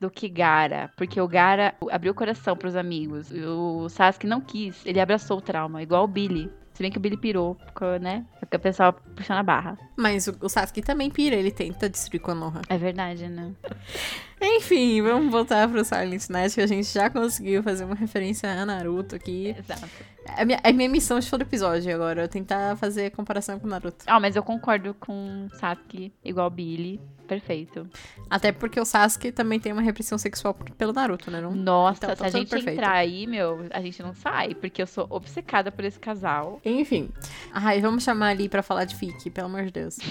[0.00, 0.90] do que Gara.
[0.96, 3.30] Porque o Gara abriu o coração pros amigos.
[3.32, 4.84] E O Sasuke não quis.
[4.86, 6.50] Ele abraçou o trauma, igual o Billy.
[6.74, 8.24] Se bem que o Billy pirou, ficou, né?
[8.40, 9.78] Porque o pessoal puxando a barra.
[9.96, 12.62] Mas o, o Sasuke também pira, ele tenta destruir Konoha.
[12.68, 13.52] É verdade, né?
[14.44, 18.66] Enfim, vamos voltar pro Silent Night, que a gente já conseguiu fazer uma referência a
[18.66, 19.54] Naruto aqui.
[19.58, 19.88] Exato.
[20.36, 24.04] É minha, é minha missão de todo episódio agora, eu tentar fazer comparação com Naruto.
[24.06, 27.00] Ah, mas eu concordo com Sasuke, igual Billy.
[27.26, 27.88] Perfeito.
[28.28, 31.40] Até porque o Sasuke também tem uma repressão sexual pelo Naruto, né?
[31.40, 31.52] Não?
[31.54, 32.76] Nossa, Então, tá se a gente perfeito.
[32.78, 36.60] entrar aí, meu, a gente não sai, porque eu sou obcecada por esse casal.
[36.64, 37.08] Enfim.
[37.52, 39.96] Ai, vamos chamar ali pra falar de Fique, pelo amor de Deus.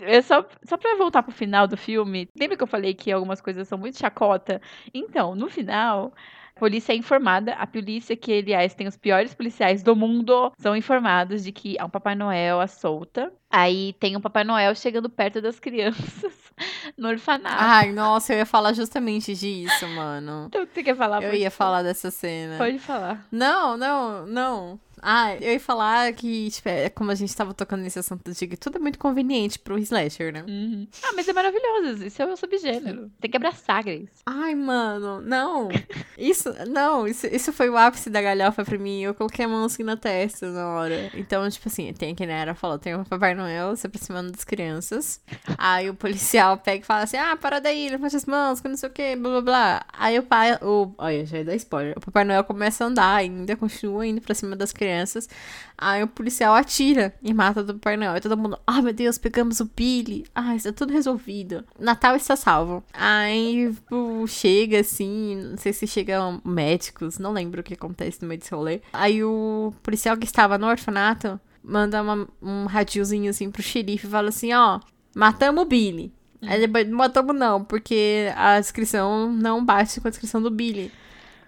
[0.00, 3.40] É só, só pra voltar pro final do filme, lembra que eu falei que algumas
[3.40, 4.60] coisas são muito chacota?
[4.94, 6.12] Então, no final,
[6.58, 11.44] polícia é informada, a polícia que, aliás, tem os piores policiais do mundo, são informados
[11.44, 13.32] de que há um Papai Noel à solta.
[13.50, 16.32] Aí tem um Papai Noel chegando perto das crianças
[16.96, 17.56] no orfanato.
[17.58, 20.46] Ai, nossa, eu ia falar justamente disso, mano.
[20.48, 21.22] Então, você quer falar?
[21.22, 22.56] Eu ia falar dessa cena.
[22.56, 23.26] Pode falar.
[23.30, 24.80] Não, não, não.
[25.02, 28.56] Ah, eu ia falar que, tipo, é como a gente tava tocando nesse assunto antigo,
[28.56, 30.44] tudo é muito conveniente pro slasher, né?
[30.48, 30.86] Uhum.
[31.04, 32.04] Ah, mas é maravilhoso.
[32.04, 33.10] Isso é o subgênero.
[33.20, 34.08] Tem que abraçar, Grace.
[34.24, 35.68] Ai, mano, não.
[36.16, 39.02] Isso, não, isso, isso foi o ápice da galhofa pra mim.
[39.02, 41.10] Eu coloquei a mão assim na testa na hora.
[41.14, 44.44] Então, tipo assim, tem que, né, era falou, tem o Papai Noel se aproximando das
[44.44, 45.20] crianças.
[45.58, 48.76] Aí o policial pega e fala assim, ah, para daí, levante as mãos, que não
[48.76, 49.86] sei o que, blá blá blá.
[49.92, 51.94] Aí o pai, o, olha, já ia dar spoiler.
[51.96, 54.85] O Papai Noel começa a andar ainda, continua indo pra cima das crianças.
[54.86, 55.28] Crianças.
[55.76, 58.16] Aí o policial atira e mata do Papai Noel.
[58.16, 60.24] E todo mundo, ah, meu Deus, pegamos o Billy.
[60.34, 61.64] Ah, está tudo resolvido.
[61.78, 62.82] Natal está salvo.
[62.92, 68.28] Aí tipo, chega assim, não sei se chegam médicos, não lembro o que acontece no
[68.28, 68.80] meio desse rolê.
[68.92, 74.10] Aí o policial que estava no orfanato manda uma- um radiozinho assim pro xerife e
[74.10, 74.80] fala assim: ó,
[75.14, 76.12] matamos o Billy.
[76.42, 80.92] Aí depois, não matamos não, porque a descrição não bate com a descrição do Billy.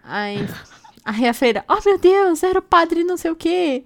[0.02, 0.38] Aí,
[1.08, 3.84] aí a freira, oh meu Deus, era o padre não sei o quê.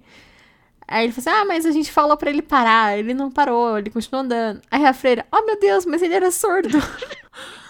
[0.85, 3.77] Aí ele falou assim, ah, mas a gente falou pra ele parar, ele não parou,
[3.77, 4.61] ele continuou andando.
[4.69, 6.77] Aí a freira, oh meu Deus, mas ele era surdo.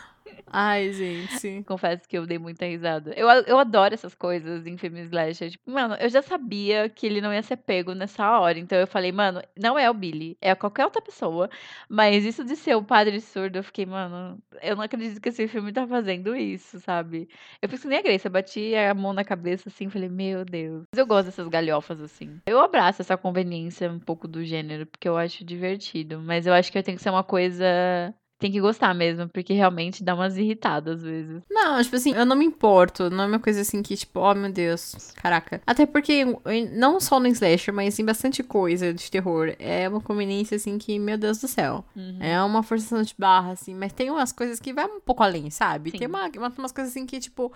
[0.56, 1.64] Ai, gente.
[1.66, 3.12] Confesso que eu dei muita risada.
[3.18, 5.50] Eu, eu adoro essas coisas em filmes slasher.
[5.50, 8.60] Tipo, mano, eu já sabia que ele não ia ser pego nessa hora.
[8.60, 11.50] Então eu falei, mano, não é o Billy, é qualquer outra pessoa.
[11.90, 15.48] Mas isso de ser o padre surdo, eu fiquei, mano, eu não acredito que esse
[15.48, 17.28] filme tá fazendo isso, sabe?
[17.60, 20.46] Eu fiz que nem a Grace, eu bati a mão na cabeça assim, falei, meu
[20.46, 20.84] Deus.
[20.94, 22.40] Mas eu gosto dessas galhofas assim.
[22.46, 26.20] Eu abraço essa conveniência um pouco do gênero, porque eu acho divertido.
[26.20, 28.14] Mas eu acho que tem que ser uma coisa.
[28.40, 31.42] Tem que gostar mesmo, porque realmente dá umas irritadas às vezes.
[31.50, 33.10] Não, tipo assim, eu não me importo.
[33.10, 35.62] Não é uma coisa assim que, tipo, oh meu Deus, caraca.
[35.66, 36.26] Até porque,
[36.74, 39.56] não só no slasher, mas em bastante coisa de terror.
[39.60, 41.86] É uma conveniência, assim, que, meu Deus do céu.
[42.20, 43.74] É uma forçação de barra, assim.
[43.74, 45.92] Mas tem umas coisas que vai um pouco além, sabe?
[45.92, 46.00] Sim.
[46.00, 47.52] Tem uma, uma- umas coisas assim que, tipo.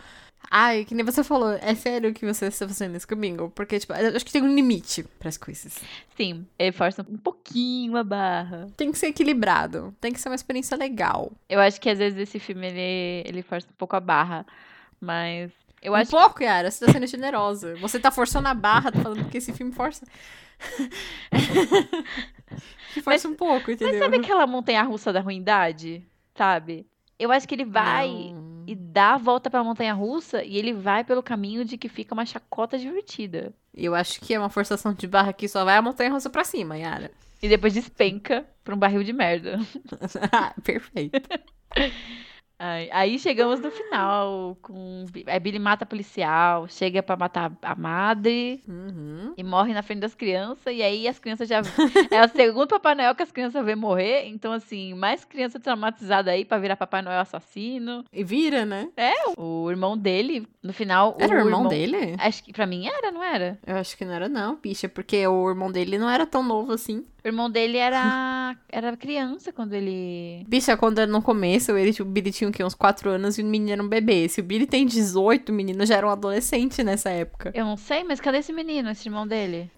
[0.49, 1.51] Ai, que nem você falou.
[1.53, 3.51] É sério que você está fazendo isso comigo?
[3.53, 5.79] Porque, tipo, acho que tem um limite pras coisas.
[6.15, 8.67] Sim, ele força um pouquinho a barra.
[8.77, 9.93] Tem que ser equilibrado.
[9.99, 11.31] Tem que ser uma experiência legal.
[11.49, 14.45] Eu acho que às vezes esse filme ele, ele força um pouco a barra.
[14.99, 15.51] Mas
[15.81, 16.71] eu um acho pouco, Yara.
[16.71, 17.75] Você tá sendo generosa.
[17.75, 20.05] Você tá forçando a barra, tá falando que esse filme força.
[23.03, 23.93] força um pouco, entendeu?
[23.93, 26.03] Mas sabe aquela montanha russa da ruindade?
[26.35, 26.87] Sabe?
[27.19, 28.63] Eu acho que ele vai Não.
[28.67, 32.13] e dá a volta pra montanha russa e ele vai pelo caminho de que fica
[32.13, 33.53] uma chacota divertida.
[33.73, 36.43] Eu acho que é uma forçação de barra que só vai a montanha russa pra
[36.43, 37.11] cima, Yara.
[37.41, 39.59] E depois despenca pra um barril de merda.
[40.63, 41.21] Perfeito.
[42.59, 44.57] Aí, chegamos no final.
[44.61, 45.05] Com...
[45.27, 48.61] Aí Billy mata a policial, chega pra matar a madre.
[48.67, 49.33] Uhum.
[49.37, 51.61] E morre na frente das crianças, e aí as crianças já.
[52.11, 54.27] é o segundo Papai Noel que as crianças vê morrer.
[54.27, 58.03] Então, assim, mais criança traumatizada aí pra virar Papai Noel assassino.
[58.11, 58.89] E vira, né?
[59.37, 61.15] O irmão dele, no final.
[61.19, 62.15] Era o irmão dele?
[62.17, 63.59] Acho que pra mim era, não era?
[63.65, 66.73] Eu acho que não era, não, bicha, porque o irmão dele não era tão novo
[66.73, 67.05] assim.
[67.23, 68.55] O irmão dele era.
[68.71, 70.45] era criança quando ele.
[70.47, 72.63] Bicha, quando no começo, ele, o Billy tinha o quê?
[72.63, 74.27] Uns 4 anos e o menino era um bebê.
[74.27, 77.51] Se o Billy tem 18, o menino já era um adolescente nessa época.
[77.53, 79.69] Eu não sei, mas cadê esse menino, esse irmão dele?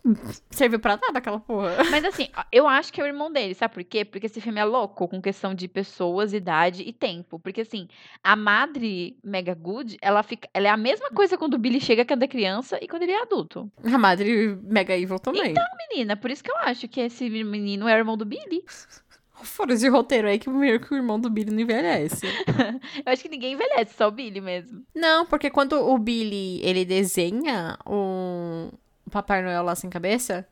[0.50, 1.78] Serviu pra nada aquela porra.
[1.90, 4.04] Mas assim, eu acho que é o irmão dele, sabe por quê?
[4.06, 7.40] Porque esse filme é louco com questão de pessoas, idade e tempo.
[7.40, 7.88] Porque assim,
[8.24, 10.50] a madre Mega Good, ela fica.
[10.54, 13.12] Ela é a mesma coisa quando o Billy chega quando é criança e quando ele
[13.12, 13.72] é adulto.
[13.84, 15.54] A madre Mega Evil também.
[15.92, 18.64] Menina, por isso que eu acho que esse menino é o irmão do Billy.
[19.44, 22.26] Fora de roteiro aí que primeiro que o irmão do Billy não envelhece.
[23.06, 24.84] Eu acho que ninguém envelhece, só o Billy mesmo.
[24.96, 28.70] Não, porque quando o Billy, ele desenha o,
[29.10, 30.48] Papai Noel lá sem cabeça,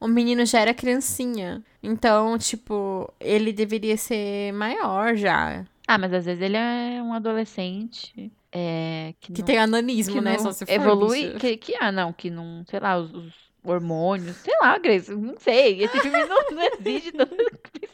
[0.00, 1.62] o menino já era criancinha.
[1.82, 5.64] Então, tipo, ele deveria ser maior já.
[5.86, 8.32] Ah, mas às vezes ele é um adolescente.
[8.50, 10.38] É, que, Que não- tem ananismo, que né?
[10.38, 11.34] Só se for, evolui.
[11.38, 12.64] Que, que, ah, não, que não.
[12.66, 13.32] Sei lá, os, os
[13.62, 14.36] hormônios.
[14.36, 15.82] Sei lá, Grace, não sei.
[15.82, 17.34] Esse filme não, não exige tanto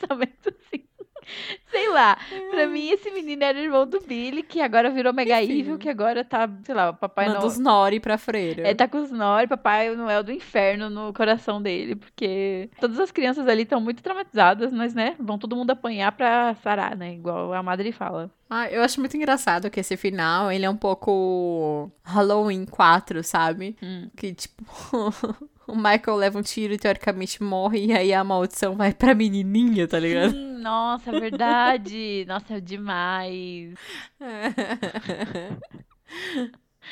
[0.06, 0.84] pensamento assim.
[1.70, 2.18] Sei lá.
[2.50, 5.58] Pra mim, esse menino era irmão do Billy, que agora virou Mega Enfim.
[5.60, 7.48] Evil, que agora tá, sei lá, o Papai Manda Noel.
[7.50, 8.68] os Nori pra freira.
[8.68, 13.10] É, tá com os Nori, Papai Noel do inferno no coração dele, porque todas as
[13.10, 17.54] crianças ali estão muito traumatizadas, mas, né, vão todo mundo apanhar pra sarar, né, igual
[17.54, 18.30] a madre fala.
[18.50, 23.76] Ah, eu acho muito engraçado que esse final, ele é um pouco Halloween 4, sabe?
[23.82, 24.10] Hum.
[24.14, 24.62] Que, tipo,
[25.66, 29.86] o Michael leva um tiro e teoricamente morre, e aí a maldição vai pra menininha,
[29.88, 30.34] tá ligado?
[30.34, 32.24] Hum, nossa, verdade!
[32.28, 33.74] nossa, é demais!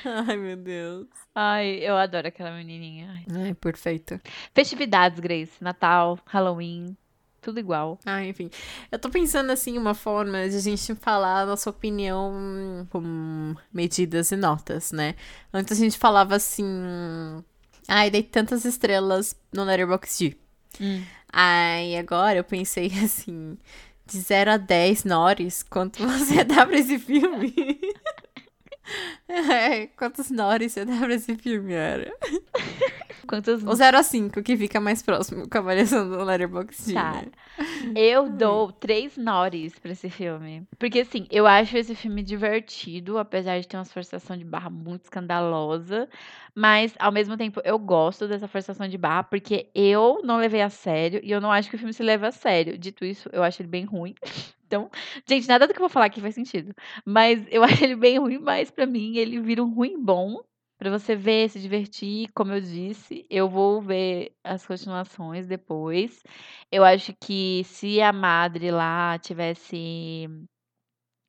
[0.05, 1.07] Ai, meu Deus.
[1.35, 3.11] Ai, eu adoro aquela menininha.
[3.15, 3.45] Ai.
[3.45, 4.21] Ai, perfeito.
[4.55, 5.53] Festividades, Grace.
[5.61, 6.97] Natal, Halloween,
[7.41, 7.99] tudo igual.
[8.07, 8.51] Ah, enfim.
[8.91, 14.31] Eu tô pensando, assim, uma forma de a gente falar a nossa opinião com medidas
[14.33, 15.15] e notas, né?
[15.53, 17.45] Antes a gente falava assim...
[17.89, 20.37] Ai, dei tantas estrelas no Letterboxd.
[20.81, 21.03] Hum.
[21.33, 23.57] Aí agora eu pensei assim,
[24.07, 27.53] de 0 a 10 Nores, quanto você dá pra esse filme?
[29.29, 32.13] É, quantos Nores você dá pra esse filme, era?
[33.33, 33.65] Quantos...
[33.65, 36.93] O 0 a 5, que fica mais próximo com a avaliação do Letterboxd.
[36.93, 37.13] Tá.
[37.13, 37.31] né?
[37.97, 40.69] Eu dou três nores pra esse filme.
[40.79, 45.05] Porque, assim, eu acho esse filme divertido, apesar de ter uma forçação de barra muito
[45.05, 46.11] escandalosa.
[46.55, 50.69] Mas, ao mesmo tempo, eu gosto dessa forçação de barra, porque eu não levei a
[50.69, 52.77] sério e eu não acho que o filme se leva a sério.
[52.77, 54.15] Dito isso, eu acho ele bem ruim.
[54.73, 54.91] Então,
[55.29, 56.75] gente, nada do que eu vou falar aqui faz sentido.
[57.05, 60.41] Mas eu acho ele bem ruim, mas pra mim ele vira um ruim bom.
[60.83, 66.25] Pra você ver, se divertir, como eu disse, eu vou ver as continuações depois.
[66.73, 70.27] Eu acho que se a Madre lá tivesse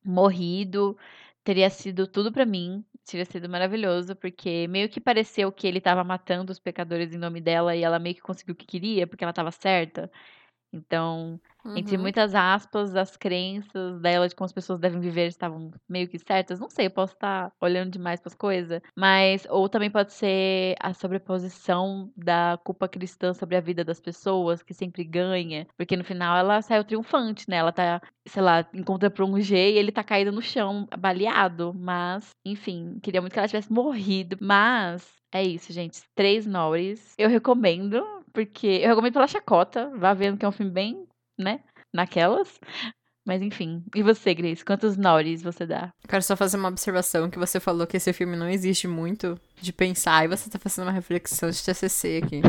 [0.04, 0.98] morrido,
[1.44, 2.84] teria sido tudo pra mim.
[3.04, 7.40] Teria sido maravilhoso, porque meio que pareceu que ele tava matando os pecadores em nome
[7.40, 10.10] dela e ela meio que conseguiu o que queria, porque ela tava certa.
[10.72, 11.40] Então,
[11.76, 12.02] entre Uhum.
[12.02, 16.60] muitas aspas, as crenças dela de como as pessoas devem viver estavam meio que certas.
[16.60, 20.74] Não sei, eu posso estar olhando demais para as coisas, mas ou também pode ser
[20.80, 26.04] a sobreposição da culpa cristã sobre a vida das pessoas, que sempre ganha, porque no
[26.04, 27.56] final ela saiu triunfante, né?
[27.56, 31.72] Ela tá, sei lá, encontra por um G e ele tá caído no chão, baleado,
[31.74, 36.02] mas, enfim, queria muito que ela tivesse morrido, mas é isso, gente.
[36.14, 37.14] Três Norris.
[37.18, 39.90] Eu recomendo, porque eu recomendo pela chacota.
[39.96, 41.04] Vá vendo que é um filme bem,
[41.38, 41.60] né?
[41.92, 42.58] Naquelas.
[43.26, 43.82] Mas enfim.
[43.94, 44.64] E você, Grace?
[44.64, 45.90] Quantos Norris você dá?
[46.06, 49.72] Quero só fazer uma observação que você falou que esse filme não existe muito de
[49.72, 52.42] pensar e você tá fazendo uma reflexão de TCC aqui.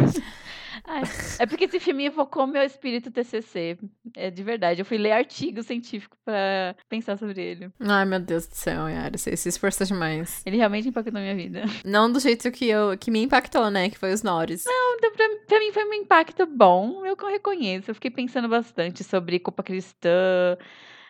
[0.83, 1.03] Ai,
[1.39, 3.77] é porque esse filme evocou meu espírito TCC.
[4.15, 4.81] É de verdade.
[4.81, 7.71] Eu fui ler artigo científico pra pensar sobre ele.
[7.79, 10.41] Ai, meu Deus do céu, Yara, você se esforça demais.
[10.45, 11.63] Ele realmente impactou minha vida.
[11.83, 13.89] Não do jeito que, eu, que me impactou, né?
[13.89, 14.65] Que foi os Norris.
[14.67, 17.91] Então, pra, pra mim foi um impacto bom, eu reconheço.
[17.91, 20.57] Eu fiquei pensando bastante sobre culpa cristã.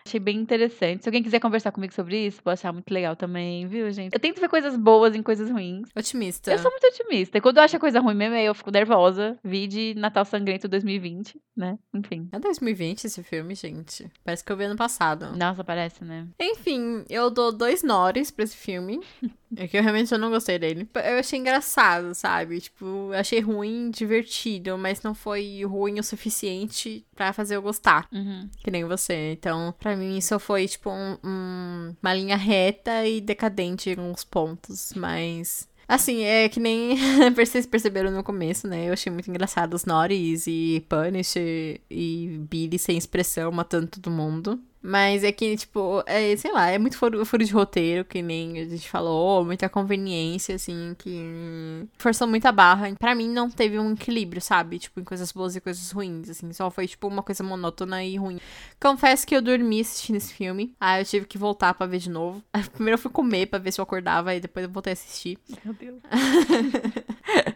[0.08, 1.04] Achei bem interessante.
[1.04, 4.14] Se alguém quiser conversar comigo sobre isso, vou achar muito legal também, viu, gente?
[4.14, 5.90] Eu tento ver coisas boas em coisas ruins.
[5.96, 6.52] Otimista.
[6.52, 7.40] Eu sou muito otimista.
[7.40, 9.36] E quando eu acho a coisa ruim mesmo, eu fico nervosa.
[9.44, 11.80] Vi de Natal Sangrento 2020, né?
[11.92, 12.30] Enfim.
[12.32, 14.08] É 2020 esse filme, gente.
[14.24, 15.36] Parece que eu vi ano passado.
[15.36, 16.28] Nossa, parece, né?
[16.40, 19.00] Enfim, eu dou dois Norris pra esse filme.
[19.58, 20.90] É que eu realmente eu não gostei dele.
[20.94, 22.60] Eu achei engraçado, sabe?
[22.60, 28.08] Tipo, achei ruim, divertido, mas não foi ruim o suficiente pra fazer eu gostar.
[28.12, 28.50] Uhum.
[28.58, 29.32] Que nem você.
[29.32, 34.24] Então, pra mim, só foi, tipo, um- um- uma linha reta e decadente em alguns
[34.24, 34.94] pontos.
[34.96, 35.68] Mas.
[35.88, 36.96] Assim, é que nem
[37.36, 38.88] vocês perceberam no começo, né?
[38.90, 44.60] Eu achei muito engraçado os Norris e Punisher e Billy sem expressão matando todo mundo.
[44.88, 48.60] Mas é que, tipo, é, sei lá, é muito furo, furo de roteiro, que nem
[48.60, 52.94] a gente falou, muita conveniência, assim, que forçou muita barra.
[52.94, 54.78] Pra mim, não teve um equilíbrio, sabe?
[54.78, 56.54] Tipo, em coisas boas e coisas ruins, assim.
[56.54, 58.40] Só foi, tipo, uma coisa monótona e ruim.
[58.80, 60.76] Confesso que eu dormi assistindo esse filme.
[60.80, 62.44] Aí eu tive que voltar pra ver de novo.
[62.74, 65.40] Primeiro eu fui comer pra ver se eu acordava, e depois eu voltei a assistir.
[65.64, 66.00] Meu Deus.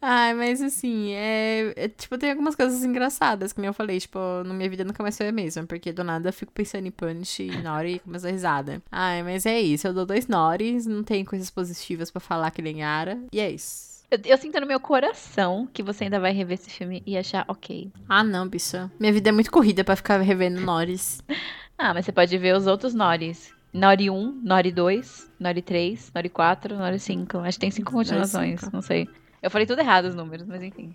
[0.00, 4.18] Ai, mas assim, é, é, Tipo, tem algumas coisas engraçadas, que nem eu falei, tipo,
[4.44, 6.90] na minha vida nunca mais foi a mesma, porque do nada eu fico pensando em
[6.90, 8.80] Punch e Nori e começo a risada.
[8.92, 12.62] Ai, mas é isso, eu dou dois Noris, não tem coisas positivas pra falar que
[12.62, 13.88] nem Yara, e é isso.
[14.10, 17.44] Eu, eu sinto no meu coração que você ainda vai rever esse filme e achar
[17.48, 17.90] ok.
[18.08, 18.90] Ah, não, bicha.
[18.98, 21.22] Minha vida é muito corrida pra ficar revendo Noris.
[21.80, 23.52] Ah, mas você pode ver os outros Noris.
[23.72, 27.38] Nori 1, Nori 2, Nori 3, Nori 4, Nori 5.
[27.38, 28.72] Acho que tem cinco continuações, cinco.
[28.72, 29.08] não sei.
[29.42, 30.94] Eu falei tudo errado os números, mas enfim.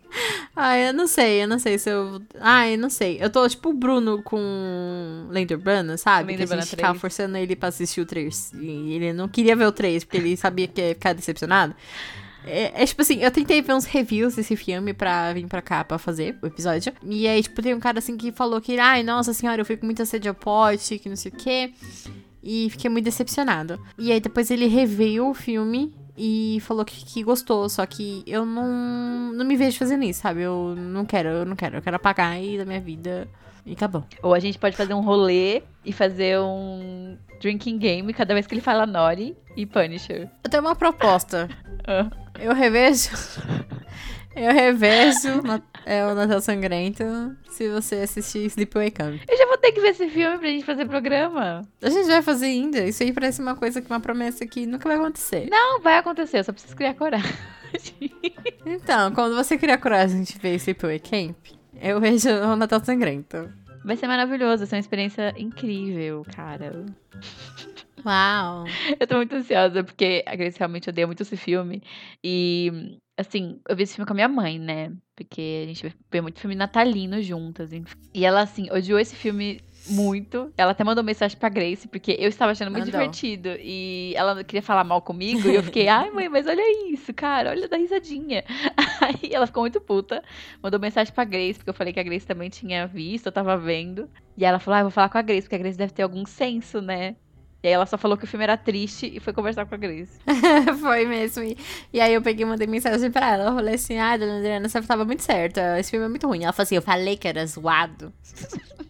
[0.55, 2.21] Ai, eu não sei, eu não sei se eu.
[2.39, 3.17] Ai, não sei.
[3.21, 6.33] Eu tô tipo o Bruno com Lenda Urbana, sabe?
[6.33, 7.01] Lenda que a gente ficava 3.
[7.01, 8.53] forçando ele pra assistir o 3.
[8.59, 11.73] E ele não queria ver o 3, porque ele sabia que ia ficar decepcionado.
[12.45, 15.83] É, é tipo assim, eu tentei ver uns reviews desse filme pra vir pra cá
[15.83, 16.91] pra fazer o episódio.
[17.01, 19.77] E aí, tipo, tem um cara assim que falou que, ai, nossa senhora, eu fui
[19.77, 21.73] com muita sede ao pote, que não sei o quê.
[22.43, 23.81] E fiquei muito decepcionado.
[23.97, 28.45] E aí depois ele reviu o filme e falou que, que gostou, só que eu
[28.45, 30.41] não, não me vejo fazendo isso, sabe?
[30.41, 31.77] Eu não quero, eu não quero.
[31.77, 33.27] Eu quero apagar aí da minha vida
[33.65, 34.03] e acabou.
[34.21, 38.53] Ou a gente pode fazer um rolê e fazer um drinking game cada vez que
[38.53, 40.29] ele fala Nori e Punisher.
[40.43, 41.49] Eu tenho uma proposta.
[41.87, 42.09] Ah.
[42.39, 43.09] Eu revejo.
[44.35, 47.03] Eu revejo na- é, o Natal Sangrento
[47.49, 49.21] se você assistir Sleepaway Camp.
[49.27, 51.61] Eu já vou ter que ver esse filme pra gente fazer programa.
[51.81, 52.79] A gente vai fazer ainda.
[52.85, 55.47] Isso aí parece uma coisa que uma promessa que nunca vai acontecer.
[55.49, 57.31] Não, vai acontecer, eu só preciso criar coragem.
[58.65, 61.35] Então, quando você criar coragem de ver Sleepaway Camp,
[61.81, 63.51] eu vejo o Natal Sangrento.
[63.83, 66.85] Vai ser maravilhoso, vai ser uma experiência incrível, cara.
[68.05, 68.65] Uau!
[68.99, 71.81] Eu tô muito ansiosa, porque a Grace realmente odeia muito esse filme.
[72.23, 74.91] E, assim, eu vi esse filme com a minha mãe, né?
[75.15, 77.71] Porque a gente vê muito filme natalino juntas.
[78.13, 80.51] E ela, assim, odiou esse filme muito.
[80.57, 82.99] Ela até mandou mensagem pra Grace, porque eu estava achando muito Mandou.
[82.99, 83.49] divertido.
[83.59, 85.47] E ela queria falar mal comigo.
[85.47, 88.43] E eu fiquei, ai, mãe, mas olha isso, cara, olha da risadinha.
[89.01, 90.23] Aí ela ficou muito puta,
[90.61, 93.57] mandou mensagem pra Grace, porque eu falei que a Grace também tinha visto, eu tava
[93.57, 94.09] vendo.
[94.37, 96.03] E ela falou: Ah, eu vou falar com a Grace, porque a Grace deve ter
[96.03, 97.15] algum senso, né?
[97.63, 99.77] E aí ela só falou que o filme era triste e foi conversar com a
[99.77, 100.19] Grace.
[100.81, 101.43] Foi mesmo.
[101.43, 101.57] E,
[101.93, 103.51] e aí eu peguei e mandei mensagem pra ela.
[103.51, 105.79] Eu falei assim, ah, dona Adriana, você tava muito certa.
[105.79, 106.43] Esse filme é muito ruim.
[106.43, 108.11] Ela falou assim, eu falei que era zoado.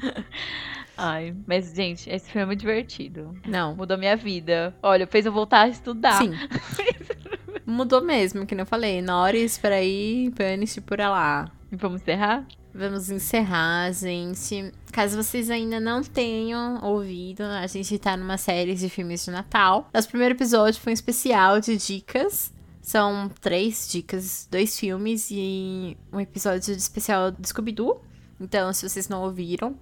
[0.97, 3.38] Ai, mas, gente, esse filme é muito divertido.
[3.45, 3.76] Não.
[3.76, 4.76] Mudou minha vida.
[4.82, 6.17] Olha, fez eu voltar a estudar.
[6.17, 6.32] Sim.
[7.67, 9.03] Mudou mesmo, que nem eu falei.
[9.03, 11.47] Nores por aí, pânice por lá.
[11.71, 12.43] E vamos encerrar?
[12.76, 14.71] Vamos encerrar, gente.
[14.91, 19.88] Caso vocês ainda não tenham ouvido, a gente tá numa série de filmes de Natal.
[19.93, 22.51] Nosso primeiro episódio foi um especial de dicas.
[22.82, 28.01] São três dicas, dois filmes e um episódio de especial do Scooby-Doo.
[28.41, 29.78] Então, se vocês não ouviram,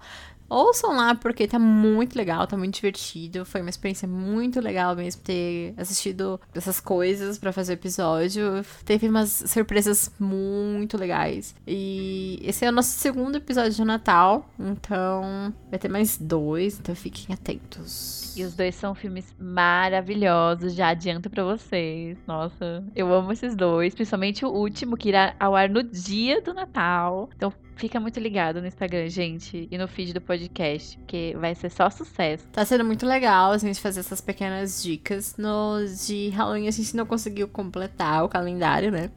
[0.51, 3.45] Ouçam lá, porque tá muito legal, tá muito divertido.
[3.45, 8.43] Foi uma experiência muito legal mesmo ter assistido essas coisas para fazer o episódio.
[8.83, 11.55] Teve umas surpresas muito legais.
[11.65, 16.93] E esse é o nosso segundo episódio de Natal, então vai ter mais dois, então
[16.95, 18.35] fiquem atentos.
[18.35, 22.17] E os dois são filmes maravilhosos, já adianto para vocês.
[22.27, 26.53] Nossa, eu amo esses dois, principalmente o último que irá ao ar no dia do
[26.53, 27.29] Natal.
[27.37, 31.71] Então Fica muito ligado no Instagram, gente, e no feed do podcast, porque vai ser
[31.71, 32.45] só sucesso.
[32.51, 35.35] Tá sendo muito legal a gente fazer essas pequenas dicas.
[35.37, 39.09] No de Halloween a gente não conseguiu completar o calendário, né?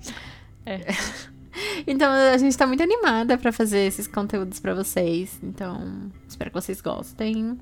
[0.64, 0.80] É.
[1.86, 5.38] Então a gente tá muito animada para fazer esses conteúdos para vocês.
[5.40, 7.56] Então, espero que vocês gostem.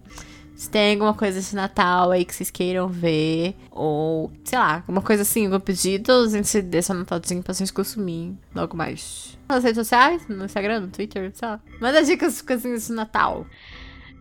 [0.55, 5.03] Se tem alguma coisa de Natal aí que vocês queiram ver, ou sei lá, alguma
[5.03, 9.37] coisa assim, algum pedido, a gente deixa anotadinho pra gente consumir logo mais.
[9.49, 11.61] Nas redes sociais, no Instagram, no Twitter, sei lá.
[11.81, 13.47] Manda dicas de coisinhas de Natal.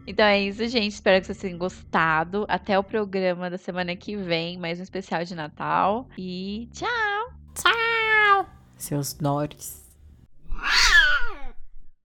[0.07, 0.93] Então é isso, gente.
[0.93, 2.45] Espero que vocês tenham gostado.
[2.49, 6.07] Até o programa da semana que vem, mais um especial de Natal.
[6.17, 7.33] E tchau!
[7.53, 8.45] Tchau!
[8.77, 9.81] Seus nores.